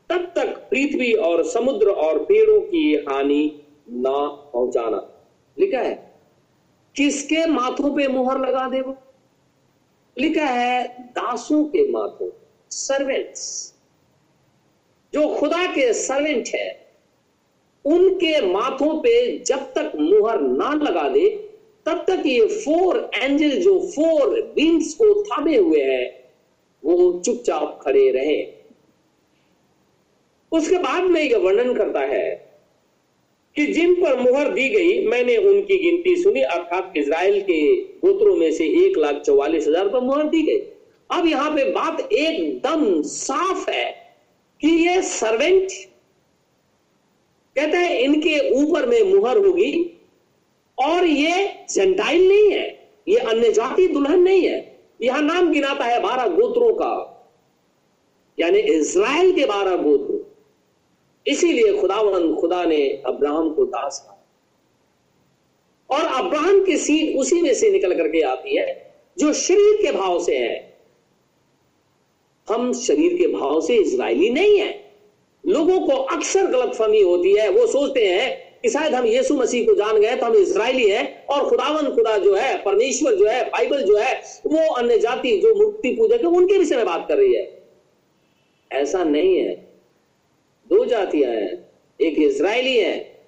[0.09, 5.09] तब तक पृथ्वी और समुद्र और पेड़ों की हानि ना पहुंचाना।
[5.59, 6.13] लिखा है।
[6.95, 8.95] किसके माथों पे मुहर लगा दे वो?
[10.17, 12.29] लिखा है, दासों के माथों
[12.71, 13.73] सर्वेंट्स
[15.13, 16.67] जो खुदा के सर्वेंट है,
[17.85, 21.27] उनके माथों पे जब तक मुहर ना लगा दे,
[21.85, 26.07] तब तक ये फोर एंजल जो फोर विंग्स को थामे हुए हैं,
[26.83, 28.37] वो चुपचाप खड़े रहे।
[30.51, 32.29] उसके बाद में यह वर्णन करता है
[33.55, 38.51] कि जिन पर मुहर दी गई, मैंने उनकी गिनती सुनी, अर्थात इसराइल के गोत्रों में
[38.51, 40.59] से एक लाख चौवालीस हज़ार पर मुहर दी गई।
[41.09, 43.85] अब यहाँ पे बात एकदम साफ़ है
[44.61, 45.71] कि ये सर्वेंट
[47.55, 49.71] कहते हैं इनके ऊपर में मुहर होगी
[50.77, 52.67] और ये जेंटाइल नहीं है,
[53.07, 54.57] ये अन्य जाति दुल्हन नहीं है।
[55.01, 56.91] यहाँ नाम गिनाता है बारह गोत्रों का,
[58.37, 60.19] यानी इसराइल के बारह गोत्र।
[61.25, 64.15] इसीलिए खुदावन खुदा ने अब्राहम को दास कहा।
[65.89, 70.19] और अब्राहम की सीट उसी में से निकल करके आती है, जो शरीर के भाव
[70.23, 70.57] से है।
[72.51, 74.91] हम शरीर के भाव से इसराइली नहीं है।
[75.45, 79.75] लोगों को अक्सर गलतफहमी होती है। वो सोचते हैं कि शायद हम यीशु मसीह को
[79.75, 83.81] जान गए तो हम इसराइली हैं और खुदावन खुदा जो है, परमेश्वर जो है, बाइबल
[83.81, 87.33] जो है, वो अन्य जाति जो मुक्ति पूजक है, उनके विषय में बात कर रही
[87.33, 87.63] है।
[88.71, 89.55] ऐसा नहीं है।
[90.67, 91.69] दो जातियाँ हैं।
[92.01, 93.19] एक इसराइली है।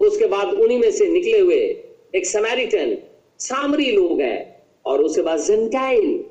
[0.00, 2.98] उसके बाद उन्हीं में से निकले हुए एक समैरिटन
[3.38, 6.24] सामरी लोग हैं और उसके बाद जेंटाइल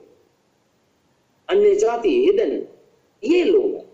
[1.50, 2.62] अन्य जाति हिदन,
[3.24, 3.86] ये लोग हैं।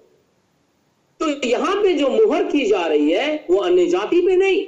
[1.19, 4.65] तो यहाँ पे जो मुहर की जा रही है, वो अन्य जाति पे नहीं।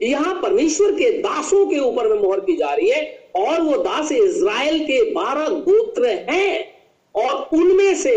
[0.00, 3.02] यहाँ परमेश्वर के दासों के ऊपर में मुहर की जा रही है,
[3.36, 6.74] और वो दास इज़राइल के बारह गोत्र हैं,
[7.14, 8.14] और उनमें से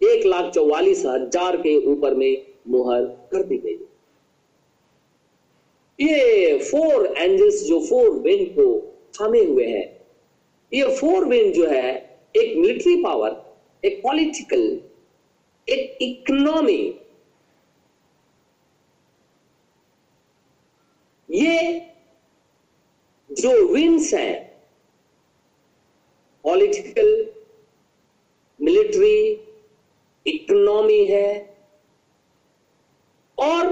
[0.00, 3.78] एक लाख चौवालीस हज़ार के ऊपर में मुहर कर दी गई
[5.98, 8.64] ये फोर एंजल्स जो फोर विंड को
[9.14, 10.01] थामे हुए हैं
[10.72, 11.90] ये फोर विंड जो है,
[12.36, 13.40] एक मिलिट्री पावर,
[13.82, 14.62] एक पॉलिटिकल,
[15.68, 16.80] एक इकोनॉमी।
[21.28, 21.80] ये
[23.30, 24.34] जो विंड्स हैं
[26.44, 27.10] पॉलिटिकल
[28.60, 29.16] मिलिट्री
[30.26, 31.30] इकोनॉमी है,
[33.38, 33.66] और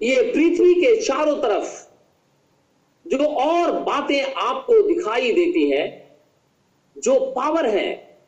[0.00, 1.85] ये पृथ्वी के चारों तरफ़
[3.06, 6.16] जो और बातें आपको दिखाई देती हैं,
[6.98, 8.18] जो पावर है,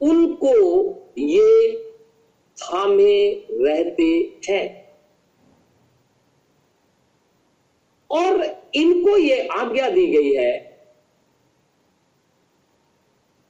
[0.00, 1.72] उनको ये
[2.56, 4.84] थामे रहते हैं।
[8.10, 10.74] और इनको ये आज्ञा दी गई है।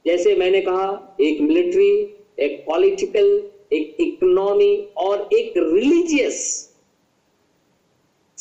[0.05, 6.74] जैसे मैंने कहा, एक मिलिट्री, एक पॉलिटिकल, एक इकोनॉमी और एक रिलीजियस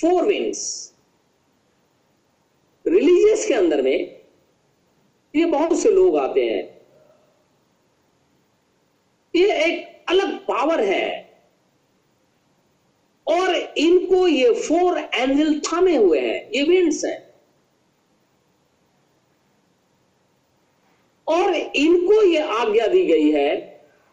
[0.00, 0.94] फोर विंग्स
[2.86, 4.20] रिलीजियस के अंदर में,
[5.36, 6.86] ये बहुत से लोग आते हैं।
[9.36, 11.34] ये एक अलग पावर है।
[13.26, 17.34] और इनको ये फोर एंजल थामे हुए हैं। ये विंड्स हैं।
[21.26, 23.56] और इनको यह आज्ञा दी गई है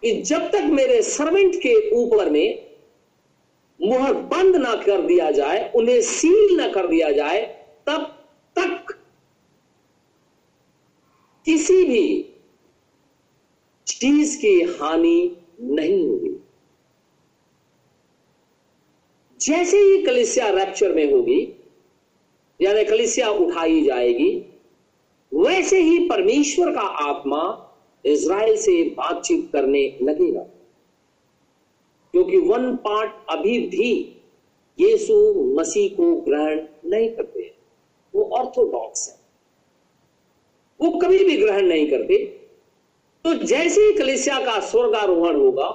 [0.02, 2.71] कि जब तक मेरे सर्वेंट के ऊपर में
[3.84, 7.46] मुहर बंद ना कर दिया जाए, उन्हें सील ना कर दिया जाए,
[7.88, 8.02] तब
[8.56, 9.00] तक
[11.46, 12.36] किसी भी
[13.88, 16.36] चीज़ की हानि नहीं होगी।
[19.40, 21.54] जैसे ही कलिसिया रैप्चर में होगी,
[22.62, 24.46] यानी कलिसिया उठाई जाएगी,
[25.34, 27.68] वैसे ही परमेश्वर का आत्मा
[28.06, 30.46] इज़राइल से बातचीत करने लगेगा।
[32.14, 33.92] क्योंकि वन पार्ट अभी भी
[34.80, 35.16] यीशु
[35.60, 37.52] मसीह को ग्रहण नहीं करते
[38.14, 39.16] वो ऑर्थोडॉक्स है।
[40.80, 42.18] वो कभी भी ग्रहण नहीं करते।
[43.26, 45.68] तो जैसे ही कलिसिया का स्वर्गारोहण होगा,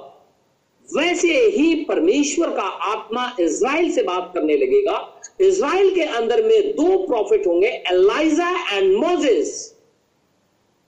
[0.89, 4.97] वैसे ही परमेश्वर का आत्मा इज़राइल से बात करने लगेगा।
[5.41, 9.75] इज़राइल के अंदर में दो प्रॉफिट होंगे एलाइजा एंड मोजेस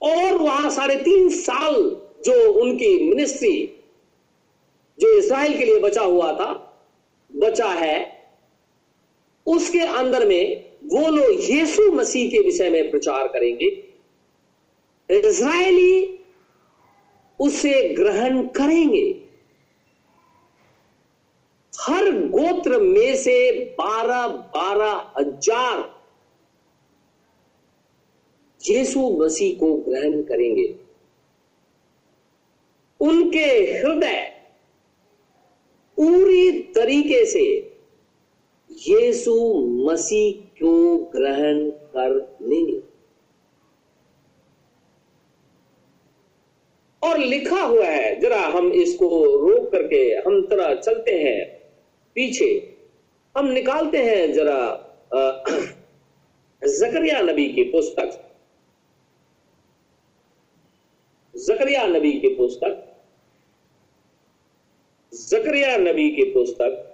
[0.02, 1.76] और वहाँ साढ़े तीन साल
[2.26, 3.56] जो उनकी मिनिस्ट्री
[5.00, 6.54] जो इज़राइल के लिए बचा हुआ था,
[7.32, 7.98] बचा है,
[9.46, 13.68] उसके अंदर में वो लोग यीशु मसीह के विषय में प्रचार करेंगे।
[15.10, 16.20] इसराइली
[17.40, 19.08] उसे ग्रहण करेंगे।
[21.74, 23.38] हर गोत्र में से
[23.80, 25.78] बारह बारह हज़ार
[28.62, 30.68] यीशु मसीह को ग्रहण करेंगे।
[33.00, 34.39] उनके हृदय
[36.02, 37.42] पूरी तरीके से
[38.72, 39.54] यीशु
[39.92, 42.82] मसीह को ग्रहण कर लेंगे?
[47.04, 51.46] और लिखा हुआ है, जरा हम इसको रोक करके हम तरह चलते हैं
[52.16, 52.78] पीछे।
[53.38, 54.86] हम निकालते हैं जरा
[56.64, 58.36] जकरिया नबी की पुस्तक।
[61.36, 62.89] जकरिया नबी की पुस्तक।
[65.20, 66.86] जकरिया नबी की पुस्तक।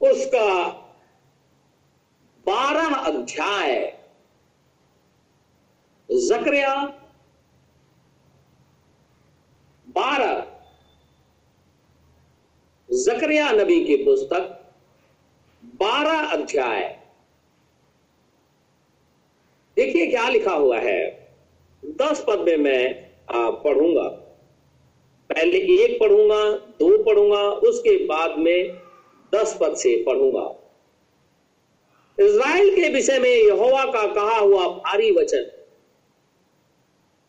[0.00, 0.68] उसका
[2.46, 3.74] बारह अध्याय
[6.08, 6.74] जकरिया
[9.88, 10.46] बारह
[12.88, 14.59] जकरिया नबी की पुस्तक।
[15.80, 16.82] बारह अध्याय।
[19.76, 21.02] देखिए क्या लिखा हुआ है।
[21.82, 23.08] दस पद में मैं
[23.62, 24.08] पढ़ूँगा।
[25.30, 28.76] पहले एक पढ़ूँगा, दो पढ़ूँगा, उसके बाद में
[29.32, 30.44] दस पद से पढ़ूँगा।
[32.18, 35.50] इज़राइल के विषय में यहोवा का कहा हुआ भारी वचन,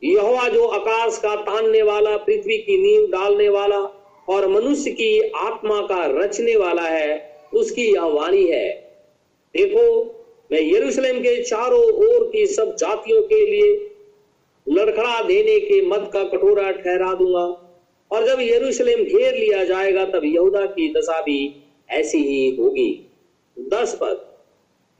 [0.01, 3.79] यहोवा जो आकाश का तानने वाला, पृथ्वी की नींव डालने वाला
[4.27, 8.69] और मनुष्य की आत्मा का रचने वाला है उसकी यह वाणी है।
[9.55, 10.05] देखो,
[10.51, 13.91] मैं यरूशलेम के चारों ओर की सब जातियों के लिए
[14.69, 17.67] लड़खड़ा देने के मत का कटोरा ठहरा दूँगा।
[18.11, 23.11] और जब यरूशलेम घेर लिया जाएगा, तब यहूदा की दशा भी ऐसी ही होगी।
[23.59, 24.31] दस पद।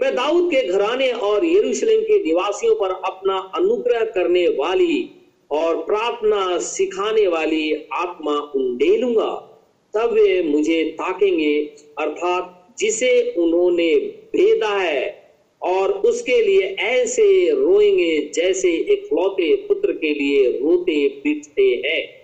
[0.02, 5.10] मैं दाऊद के घराने और यरूशलेम के निवासियों पर अपना अनुग्रह करने वाली
[5.52, 9.51] और प्रार्थना सिखाने वाली आत्मा उंडेलूँगा।
[9.96, 15.22] तब वे मुझे ताकेंगे, अर्थात जिसे उन्होंने भेदा है,
[15.62, 22.22] और उसके लिए ऐसे रोएँगे जैसे इकलौते पुत्र के लिए रोते पीटते हैं।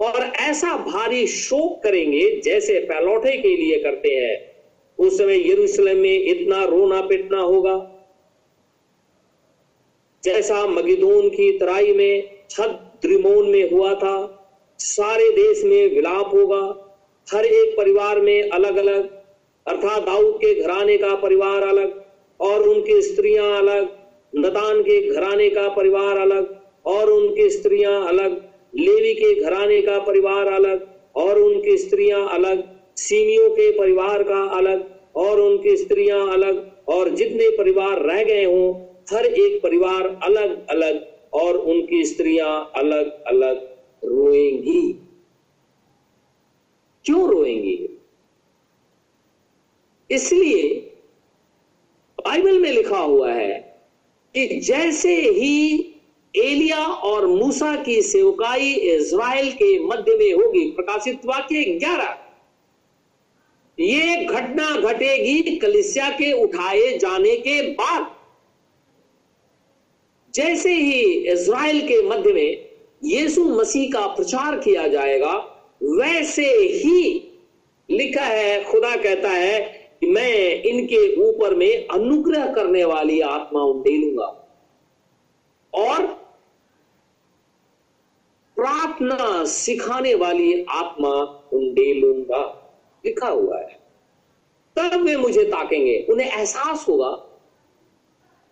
[0.00, 4.56] और ऐसा भारी शोक करेंगे जैसे पैलौठे के लिए करते हैं।
[4.98, 7.92] उस समय यरूशलेम में इतना रोना पिटना होगा।
[10.24, 14.42] जैसा मगिदोन की तराई में छत द्रिमोन में हुआ था,
[14.78, 16.82] सारे देश में विलाप होगा।
[17.26, 19.08] हर एक परिवार में अलग अलग
[19.66, 21.94] अर्थात दाऊद के घराने का परिवार अलग
[22.40, 23.88] और उनकी स्त्रियाँ अलग,
[24.32, 28.36] नतान के घराने का परिवार अलग और उनकी स्त्रियाँ अलग,
[28.72, 32.62] लेवी के घराने का परिवार अलग और उनकी स्त्रियाँ अलग
[32.96, 34.84] सीमियों के परिवार का अलग
[35.14, 38.72] और उनकी स्त्रियाँ अलग और जितने परिवार रह गए हों,
[39.06, 41.00] हर एक परिवार अलग अलग
[41.32, 43.60] और उनकी स्त्रियाँ अलग अलग
[44.02, 45.05] रोएँगी।
[47.06, 47.88] क्यों रोएँगी?
[50.10, 50.74] इसलिए
[52.18, 53.58] बाइबल में लिखा हुआ है
[54.34, 55.92] कि जैसे ही
[56.34, 62.18] एलिया और मूसा की सेवकाई इज़राइल के मध्य में होगी, प्रकाशित वाक्य ग्यारह,
[63.78, 68.14] ये घटना घटेगी कलिसिया के उठाए जाने के बाद।
[70.34, 71.00] जैसे ही
[71.32, 72.68] इज़राइल के मध्य में
[73.04, 77.32] यीशु मसीह का प्रचार किया जाएगा वैसे ही
[77.90, 79.60] लिखा है, खुदा कहता है
[80.00, 84.26] कि मैं इनके ऊपर में अनुग्रह करने वाली आत्मा उंडेलूँगा
[85.74, 86.06] और
[88.56, 91.10] प्रार्थना सिखाने वाली आत्मा
[91.52, 92.72] उंडेलूँगा
[93.06, 93.80] लिखा हुआ है।
[94.76, 97.08] तब वे मुझे ताकेंगे। उन्हें एहसास होगा।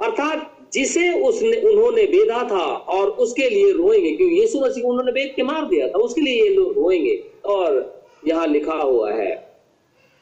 [0.00, 5.32] अर्थात जिसे उसने, उन्होंने बेदा था और उसके लिए रोएँगे, क्योंकि यीशु मसीह उन्होंने बेद
[5.36, 9.32] के मार दिया था, उसके लिए ये लोग रोएँगे। और यहाँ लिखा हुआ है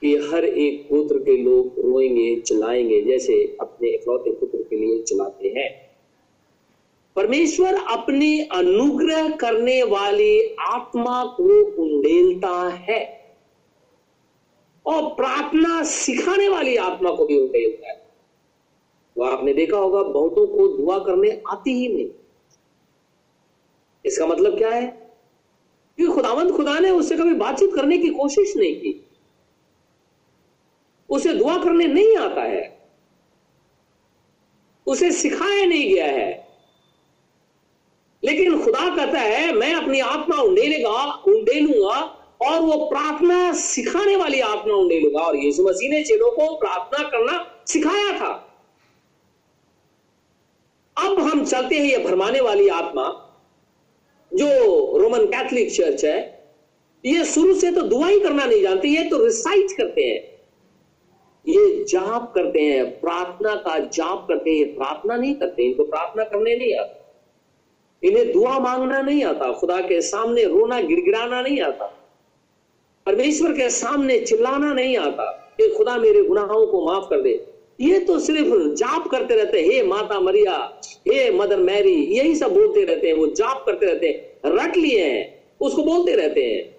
[0.02, 5.48] कि हर एक पुत्र के लोग रोएँगे चलाएँगे जैसे अपने इकलौते पुत्र के लिए चलाते
[5.48, 5.70] हैं।
[7.16, 11.48] परमेश्वर अपने अनुग्रह करने वाली आत्मा को
[11.82, 13.00] उंडेलता है
[14.86, 18.01] और प्रार्थना सिखाने वाली आत्मा को भी उंडेलता है।
[19.16, 22.10] वो आपने देखा होगा, बहुतों को दुआ करने आती ही नहीं।
[24.06, 24.86] इसका मतलब क्या है?
[25.96, 29.06] कि खुदावंत खुदा ने उससे कभी बातचीत करने की कोशिश नहीं की।
[31.10, 32.90] उसे दुआ करने नहीं आता है।
[34.86, 36.48] उसे सिखाया नहीं गया है।
[38.24, 42.00] लेकिन खुदा कहता है, मैं अपनी आत्मा उंडेलेगा उंडेलूँगा
[42.42, 47.64] और वो प्रार्थना सिखाने वाली आत्मा उंडेलूँगा और यीशु मसीह ने चेलों को प्रार्थना करना
[47.66, 48.51] सिखाया था
[51.02, 53.04] अब हम चलते हैं ये भरमाने वाली आत्मा,
[54.32, 54.46] जो
[54.98, 56.18] रोमन कैथोलिक चर्च है।
[57.04, 60.32] ये शुरू से तो दुआ ही करना नहीं जानते, ये तो रिसाइट करते हैं।
[61.48, 66.56] ये जाप करते हैं, प्रार्थना का जाप करते हैं प्रार्थना नहीं करते, इनको प्रार्थना करने
[66.56, 66.98] नहीं आता।
[68.02, 71.86] इन्हें दुआ मांगना नहीं आता, खुदा के सामने रोना, गिड़गिड़ाना नहीं आता।
[73.06, 77.51] परमेश्वर के सामने चिल्लाना नहीं आता कि खुदा मेरे गुनाहों को माफ़ कर दे।
[77.82, 82.54] ये तो सिर्फ़ जाप करते रहते हैं। हे माता मरिया, हे मदर मैरी, यही सब
[82.54, 86.76] बोलते रहते हैं। वो जाप करते रहते हैं। रट लिए हैं। उसको बोलते रहते हैं।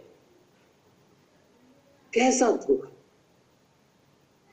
[2.14, 2.90] कैसा धोखा।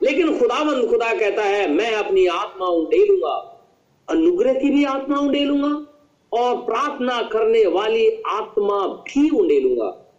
[0.03, 3.67] लेकिन खुदावंद खुदा कहता है, मैं अपनी आत्मा उंडेलूँगा।
[4.09, 5.87] अनुग्रह की भी आत्मा उंडेलूँगा
[6.33, 10.15] और प्रार्थना करने वाली आत्मा भी उंडेलूँगा।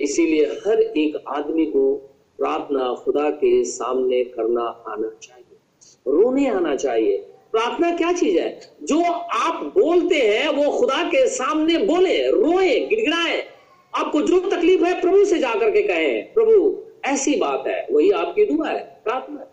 [0.00, 1.94] इसीलिए हर एक आदमी को
[2.38, 5.45] प्रार्थना खुदा के सामने करना आना चाहिए।
[6.08, 7.16] रोने आना चाहिए।
[7.52, 8.60] प्रार्थना क्या चीज़ है?
[8.82, 13.44] जो आप बोलते हैं, वो खुदा के सामने बोले, रोए, गिड़गिड़ाए।
[13.94, 18.44] आपको जो तकलीफ़ है, प्रभु से जाकर के कहें, प्रभु, ऐसी बात है, वही आपकी
[18.44, 19.52] दुआ है, प्रार्थना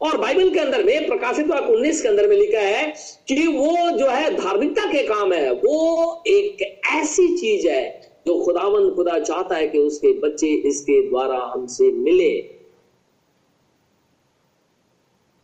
[0.00, 2.94] और बाइबल के अंदर में, प्रकाशित उन्नीस के अंदर में लिखा है
[3.28, 8.90] कि वो जो है, धार्मिकता के काम है, वो एक ऐसी चीज़ है जो खुदावन
[8.90, 12.61] खुदा चाहता है कि उसके बच्चे इसके द्वारा हमसे मिले।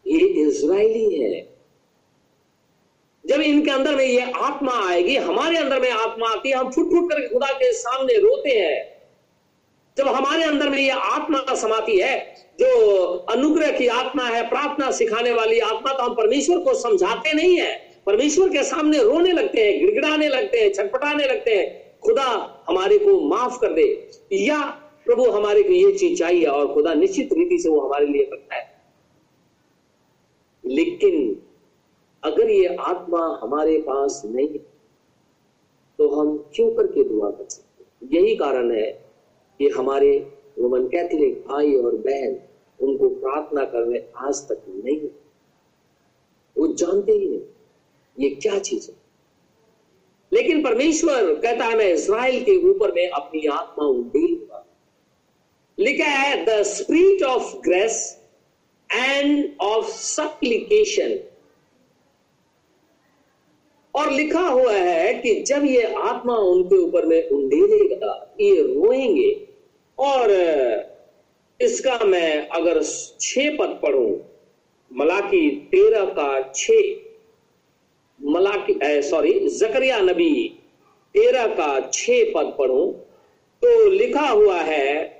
[0.08, 1.48] ये इज़राइली है।
[3.26, 6.90] जब इनके अंदर में ये आत्मा आएगी, हमारे अंदर में आत्मा आती है, हम फुट
[6.90, 8.98] फुट करके खुदा के सामने रोते हैं।
[9.98, 15.32] जब हमारे अंदर में ये आत्मा समाती है, जो अनुग्रह की आत्मा है, प्रार्थना सिखाने
[15.32, 19.80] वाली आत्मा तो हम परमेश्वर को समझाते नहीं है। परमेश्वर के सामने रोने लगते हैं,
[19.80, 24.60] गिड़गिड़ाने लगते हैं, छटपटाने लगते हैं। खुदा हमारे को माफ़ कर दे। या
[25.06, 28.56] प्रभु हमारे को ये चीज़ चाहिए और खुदा निश्चित रीति से वो हमारे लिए करता
[28.56, 28.67] है।
[30.68, 31.42] लेकिन
[32.24, 34.66] अगर ये आत्मा हमारे पास नहीं है
[35.98, 38.90] तो हम क्यों करके दुआ कर सकते यही कारण है
[39.58, 40.18] कि हमारे
[40.58, 42.40] रोमन कैथोलिक भाई और बहन
[42.80, 45.00] उनको प्रार्थना करने आज तक नहीं
[46.58, 47.40] वो जानते ही नहीं
[48.20, 48.96] ये क्या चीज़ है।
[50.32, 54.66] लेकिन परमेश्वर कहता है, मैं इसराइल के ऊपर में अपनी आत्मा उंडेलूँगा।
[55.78, 58.17] लिखा है the spirit of grace
[58.94, 61.18] and of supplication
[63.94, 69.48] और लिखा हुआ है कि जब ये आत्मा उनके ऊपर में उंडेलेगा ये रोएँगे,
[69.98, 70.30] और
[71.60, 72.82] इसका मैं अगर
[73.20, 74.20] छह पद पढ़ू,
[74.90, 76.70] मलाकी तेरह का छ
[78.20, 80.48] मलाकी सॉरी जकरिया नबी
[81.14, 82.84] तेरह का छ पद पढ़ू
[83.62, 85.17] तो लिखा हुआ है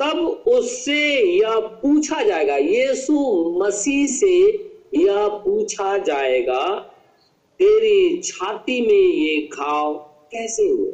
[0.00, 3.14] तब उससे यह पूछा जाएगा, यीशु
[3.62, 4.36] मसीह से
[4.94, 6.62] यह पूछा जाएगा,
[7.60, 9.94] तेरी छाती में ये घाव
[10.32, 10.92] कैसे हुए?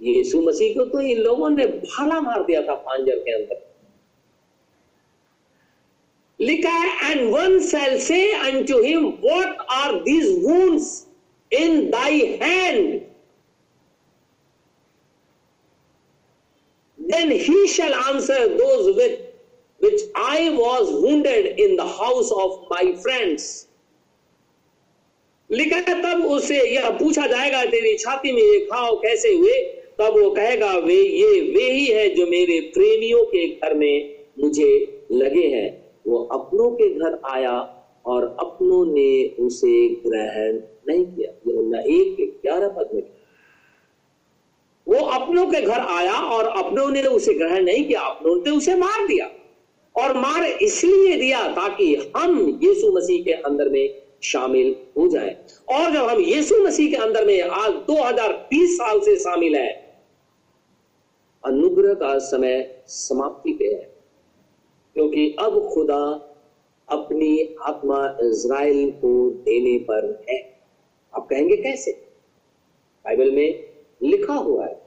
[0.00, 3.60] यीशु मसीह को तो इन लोगों ने भाला मार दिया था पांजर के अंदर।
[6.40, 11.06] लिखा है and one shall say to him what are these wounds
[11.52, 13.00] in thy hand
[17.12, 19.14] then he shall answer those with,
[19.80, 23.68] which I was wounded in the house of my friends.
[25.50, 29.82] लिखा तब उसे यह पूछा जाएगा, तेरी छाती में ये घाव कैसे हुए?
[29.98, 35.00] तब वो कहेगा, वे, ये वे ही है जो मेरे प्रेमियों के घर में मुझे
[35.12, 41.30] लगे हैं। वो अपनों के घर आया और अपनों ने उसे ग्रहण नहीं किया।
[41.80, 43.02] एक ग्यारह पद में
[44.88, 48.74] वो अपनों के घर आया और अपनों ने उसे ग्रहण नहीं किया। अपनों ने उसे
[48.74, 49.30] मार दिया
[49.96, 55.90] और मार इसलिए दिया ताकि हम यीशु मसीह के अंदर में शामिल हो जाए। और
[55.90, 60.02] जब हम यीशु मसीह के अंदर में आज 2020 साल से शामिल है,
[61.44, 63.94] अनुग्रह का समय समाप्ति पे है।
[64.94, 66.28] क्योंकि अब खुदा
[66.88, 70.60] अपनी आत्मा इज़राइल को देने पर है।
[71.14, 71.92] आप कहेंगे कैसे?
[73.04, 73.71] बाइबल में
[74.02, 74.82] लिखा हुआ है।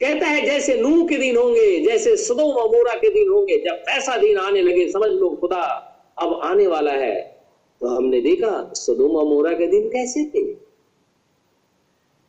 [0.00, 4.16] कहता है, जैसे नूह के दिन होंगे, जैसे सदोम अमोरा के दिन होंगे, जब ऐसा
[4.16, 5.84] दिन आने लगे, समझ लो खुदा,
[6.18, 7.44] अब आने वाला है।
[7.80, 10.56] तो हमने देखा, सदोम अमोरा के दिन कैसे थे?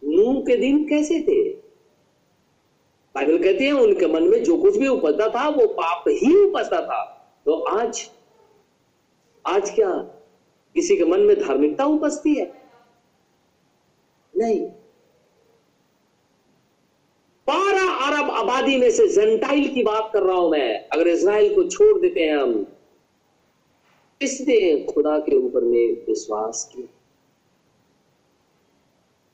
[0.03, 1.49] नूह के दिन कैसे थे?
[3.15, 6.81] बाइबल कहते हैं, उनके मन में जो कुछ भी उपजता था, वो पाप ही उपजता
[6.81, 7.03] था।
[7.45, 8.09] तो आज
[9.47, 9.91] आज क्या
[10.73, 12.53] किसी के मन में धार्मिकता उपजती है?
[14.37, 14.67] नहीं।
[17.49, 21.63] बारह अरब आबादी में से जेंटाइल की बात कर रहा हूँ मैं। अगर इसराइल को
[21.63, 22.63] छोड़ देते हैं हम,
[24.21, 26.87] किसने खुदा के ऊपर में विश्वास किया?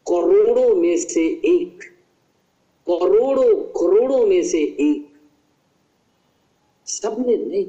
[0.08, 1.84] करोड़ों में से एक,
[2.90, 5.14] करोड़ों करोड़ों में से एक,
[6.86, 7.68] सबने नहीं।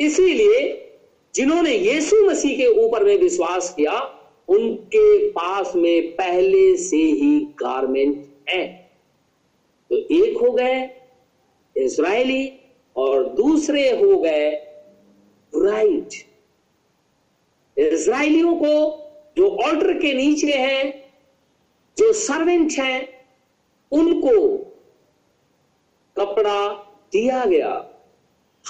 [0.00, 0.92] इसीलिए
[1.34, 4.00] जिन्होंने यीशु मसीह के ऊपर में विश्वास किया,
[4.48, 8.66] उनके पास में पहले से ही गारमेंट है।
[9.90, 10.88] तो एक हो गए
[11.76, 12.52] इसराइली
[12.96, 14.50] और दूसरे हो गए
[15.52, 16.14] ब्राइट
[17.78, 18.72] इसराइलियों को
[19.36, 21.12] जो ऑर्डर के नीचे हैं,
[21.98, 23.08] जो सर्वेंट हैं,
[23.92, 24.58] उनको
[26.16, 26.72] कपड़ा
[27.12, 27.70] दिया गया।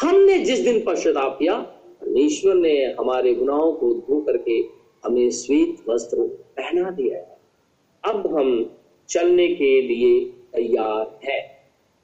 [0.01, 1.57] हमने जिस दिन पश्चाताप किया,
[2.01, 4.53] परमेश्वर ने हमारे गुनाहों को धो करके
[5.05, 6.26] हमें श्वेत वस्त्र
[6.57, 7.39] पहना दिया है।
[8.05, 8.76] अब हम
[9.11, 10.20] चलने के लिए
[10.54, 11.38] तैयार है।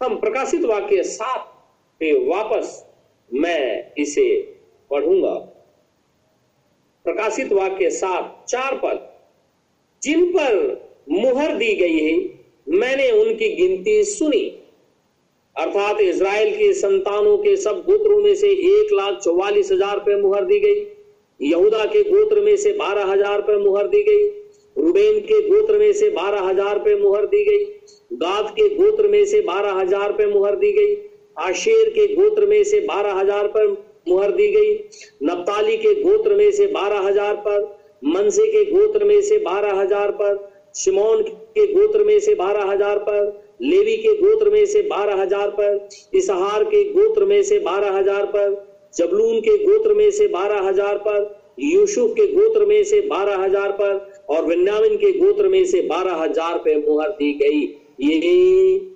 [0.01, 1.53] हम प्रकाशित वाक्य सात
[2.01, 2.83] पे वापस
[3.31, 4.29] मैं इसे
[4.91, 5.35] पढ़ूँगा।
[7.05, 9.09] प्रकाशित वाक्य सात, चार पद
[10.03, 12.17] जिन पर मुहर दी गई है,
[12.69, 14.45] मैंने उनकी गिनती सुनी।
[15.57, 20.45] अर्थात इज़राइल के संतानों के सब गोत्रों में से एक लाख चौवालीस हज़ार पे मुहर
[20.45, 20.85] दी गई।
[21.41, 24.29] यहूदा के गोत्र में से बारह हज़ार पे मुहर दी गई।
[24.77, 27.65] रुबेन के गोत्र में से बारह हज़ार पे मुहर दी गई
[28.17, 30.97] गाद के गोत्र में से बारह हज़ार पे मुहर दी गई
[31.37, 33.67] आशेर के गोत्र में से बारह हज़ार पर
[34.09, 34.75] मुहर दी गई
[35.23, 37.65] नप्ताली के गोत्र में से बारह हज़ार पर
[38.05, 40.37] मनसे के गोत्र में से बारह हज़ार पर
[40.75, 43.25] शिमोन के गोत्र में से बारह हज़ार पर
[43.63, 48.27] लेवी के गोत्र में से बारह हज़ार पर इसहार के गोत्र में से बारह हज़ार
[48.27, 48.55] पर
[48.95, 53.73] जबलून के गोत्र में से बारह हज़ार पर यूसुफ के गोत्र में से बारह हज़ार
[53.73, 53.95] पर
[54.29, 57.61] और विन्यामिन के गोत्र में से बारह हज़ार पे मुहर दी गई।
[58.03, 58.95] ये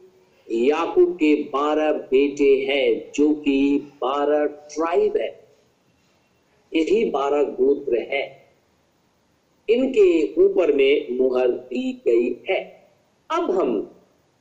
[0.48, 5.28] याकूब के बारह बेटे हैं, जो कि बारह ट्राइब है।
[6.72, 8.24] यही बारह गोत्र है।
[9.68, 12.58] इनके ऊपर में मुहर दी गई है।
[13.30, 13.70] अब हम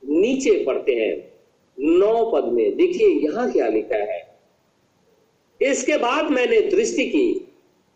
[0.02, 1.14] नीचे पढ़ते हैं
[1.78, 4.20] नौ पद में। देखिए, यहाँ क्या लिखा है?
[5.60, 7.26] इसके बाद मैंने दृष्टि की।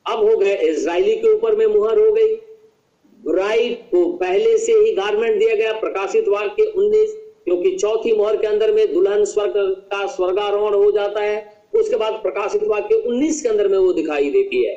[0.07, 2.35] अब हो गए इज़राइली के ऊपर में मुहर हो गई।
[3.27, 7.11] ब्राइड को पहले से ही गारमेंट दिया गया, प्रकाशित वाक्य 19
[7.45, 9.53] क्योंकि चौथी मोहर के अंदर में दुल्हन स्वर्ग
[9.93, 14.31] का स्वर्गारोहण हो जाता है, उसके बाद प्रकाशित वाक्य 19 के अंदर में वो दिखाई
[14.31, 14.75] देती है।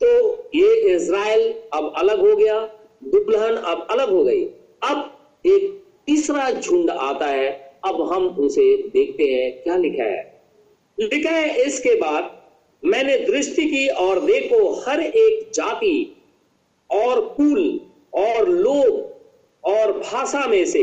[0.00, 2.60] तो ये इज़राइल अब अलग हो गया,
[3.04, 4.44] दुल्हन अब अलग हो गई।
[4.82, 10.42] अब एक तीसरा झुंड आता है, अब हम उसे देखते हैं, क्या लिखा है?
[11.00, 12.30] लिखा है, इसके बाद
[12.84, 16.13] मैंने दृष्टि की और देखो, हर एक जाति
[16.94, 17.80] और कुल
[18.14, 19.14] और लोग
[19.64, 20.82] और भाषा में से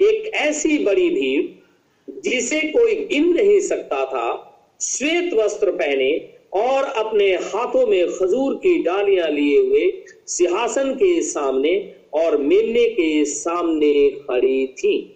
[0.00, 4.50] एक ऐसी बड़ी भीड़ जिसे कोई गिन नहीं सकता था,
[4.80, 11.94] श्वेत वस्त्र पहने और अपने हाथों में खजूर की डालियाँ लिए हुए सिंहासन के सामने
[12.14, 15.10] और मेमने के सामने खड़ी थी।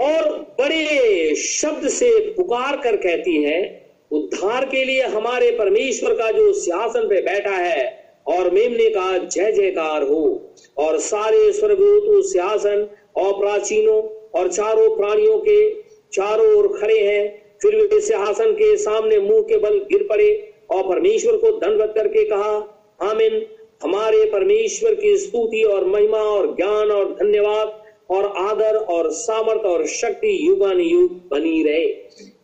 [0.00, 3.81] और बड़े शब्द से पुकार कर कहती है
[4.12, 9.52] उद्धार के लिए हमारे परमेश्वर का जो सिंहासन पे बैठा है, और मेमने का जय
[9.52, 12.86] जयकार हो। और सारे स्वर्गदूत उस सिंहासन
[13.16, 14.02] और प्राचीनों
[14.40, 15.70] और चारों प्राणियों के
[16.12, 20.82] चारों ओर खड़े हैं। फिर वे सिंहासन के सामने मुँह के बल गिर पड़े और
[20.82, 22.54] परमेश्वर को दंडवत करके कहा,
[23.02, 23.46] आमिन।
[23.82, 29.86] हमारे परमेश्वर की स्तुति और महिमा और ज्ञान और धन्यवाद और आदर और सामर्थ और
[29.86, 31.86] शक्ति युगान युग बनी रहे।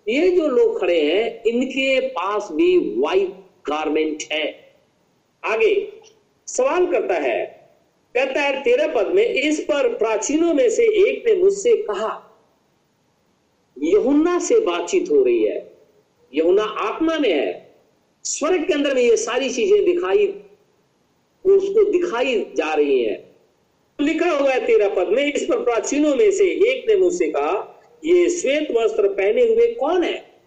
[0.09, 3.33] ये जो लोग खड़े हैं, इनके पास भी वाइट
[3.69, 4.45] गारमेंट है।
[5.43, 5.75] आगे,
[6.49, 7.45] सवाल करता है,
[8.15, 12.25] कहता है, तेरे पद में इस पर प्राचीनों में से एक ने मुझसे कहा,
[13.77, 15.77] यहुन्ना से बातचीत हो रही है।
[16.33, 17.77] यहुन्ना आत्मा में है।
[18.25, 20.27] स्वर्ग के अंदर में ये सारी चीज़ें दिखाई,
[21.45, 23.35] उसको दिखाई जा रही है।
[23.99, 27.75] लिखा हुआ है तेरा पद में, इस पर प्राचीनों में से एक ने मुझसे कहा
[28.05, 30.41] ये श्वेत वस्त्र पहने हुए कौन है?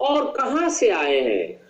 [0.00, 1.60] और कहाँ से आए हैं?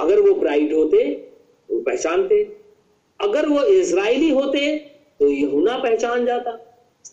[0.00, 1.28] अगर वो ब्राइट होते
[1.70, 2.56] वो पहचानते।
[3.20, 4.78] अगर वो इसराइली होते
[5.20, 6.50] तो यहुना पहचान जाता।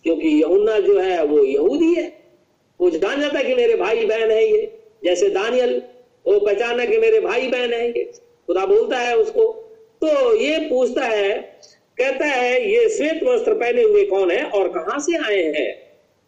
[0.03, 2.24] क्योंकि यहुना जो है, वो यहूदी है।
[2.82, 5.82] वो जान जाता कि मेरे भाई बहन है ये। जैसे दानियल,
[6.28, 8.11] वो पहचाना कि मेरे भाई बहन है ये।
[8.47, 9.45] खुदा बोलता है उसको।
[10.01, 11.59] तो ये पूछता है
[12.03, 15.67] कहता है, ये श्वेत वस्त्र पहने हुए कौन है और कहाँ से आए हैं?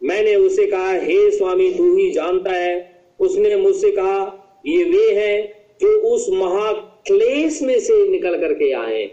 [0.03, 5.53] मैंने उसे कहा, हे स्वामी, तू ही जानता है। उसने मुझसे कहा, ये वे हैं
[5.81, 9.03] जो उस महाक्लेश में से निकल करके आए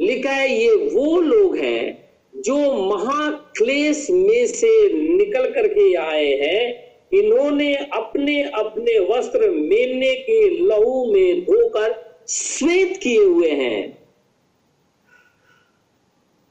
[0.00, 7.74] लिखा है, ये वो लोग हैं जो महाक्लेश में से निकल करके आए हैं। इन्होंने
[7.74, 11.94] अपने अपने वस्त्र मेलने के लहू में धोकर
[12.28, 14.05] श्वेत किए हुए हैं।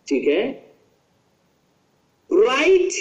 [0.07, 0.51] ठीक है?
[2.33, 2.91] राइट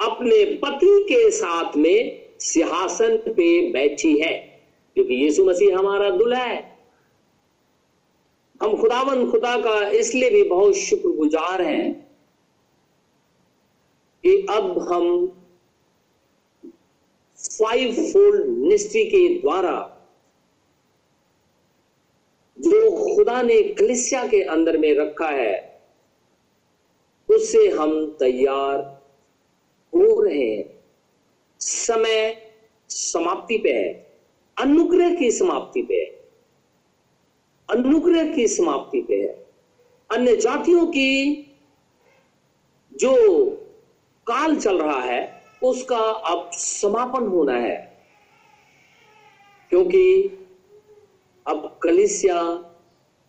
[0.00, 4.32] अपने पति के साथ में सिंहासन पे बैठी है।
[4.94, 6.78] क्योंकि यीशु मसीह हमारा दुल्हा है।
[8.62, 12.10] हम खुदावन खुदा का इसलिए भी बहुत शुक्रगुजार हैं
[14.24, 15.26] कि अब हम
[17.38, 19.96] फाइव फोल्ड मिनिस्ट्री के द्वारा
[22.58, 25.69] जो खुदा ने कलिसिया के अंदर में रखा है
[27.34, 29.02] उससे हम तैयार
[29.94, 30.84] हो रहे हैं।
[31.60, 32.42] समय
[32.88, 34.18] समाप्ति पे है।
[34.60, 36.30] अनुग्रह की समाप्ति पे है।
[37.70, 39.46] अनुग्रह की समाप्ति पे है।
[40.10, 41.36] अन्य जातियों की
[42.94, 43.46] जो
[44.26, 48.04] काल चल रहा है, उसका अब समापन होना है।
[49.70, 50.22] क्योंकि
[51.46, 52.42] अब कलिसिया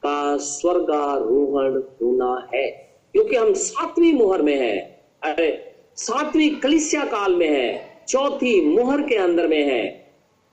[0.04, 7.50] का स्वर्गारोहण होना है। क्योंकि हम सातवीं मोहर में है। अरे, सातवीं कलिसिया काल में
[7.50, 9.88] है। चौथी मोहर के अंदर में है।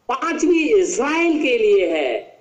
[0.09, 2.39] पांचवी इज़राइल के लिए है।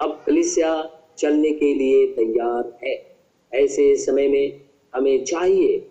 [0.00, 3.16] अब कलिसिया चलने के लिए तैयार है।
[3.54, 4.60] ऐसे समय में
[4.94, 5.90] हमें चाहिए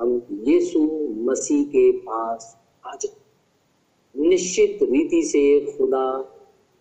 [0.00, 2.56] हम यीशु मसीह के पास
[2.86, 3.20] आ जाए।
[4.28, 6.36] निश्चित रीति से खुदा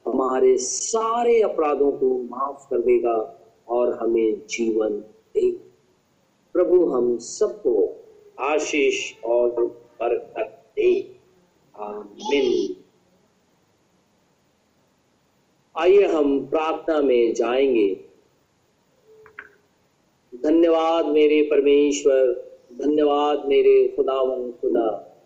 [0.08, 4.90] हमारे सारे अपराधों को माफ़ कर देगा और हमें जीवन
[5.34, 5.69] देगा।
[6.60, 7.96] प्रभु, हम सबको
[8.40, 9.66] आशीष और
[10.00, 11.16] बरकत दे।
[11.76, 12.76] आमीन।
[15.78, 18.06] आइए हम प्रार्थना में जाएँगे।
[20.44, 25.18] धन्यवाद मेरे परमेश्वर, धन्यवाद मेरे खुदावन खुदा।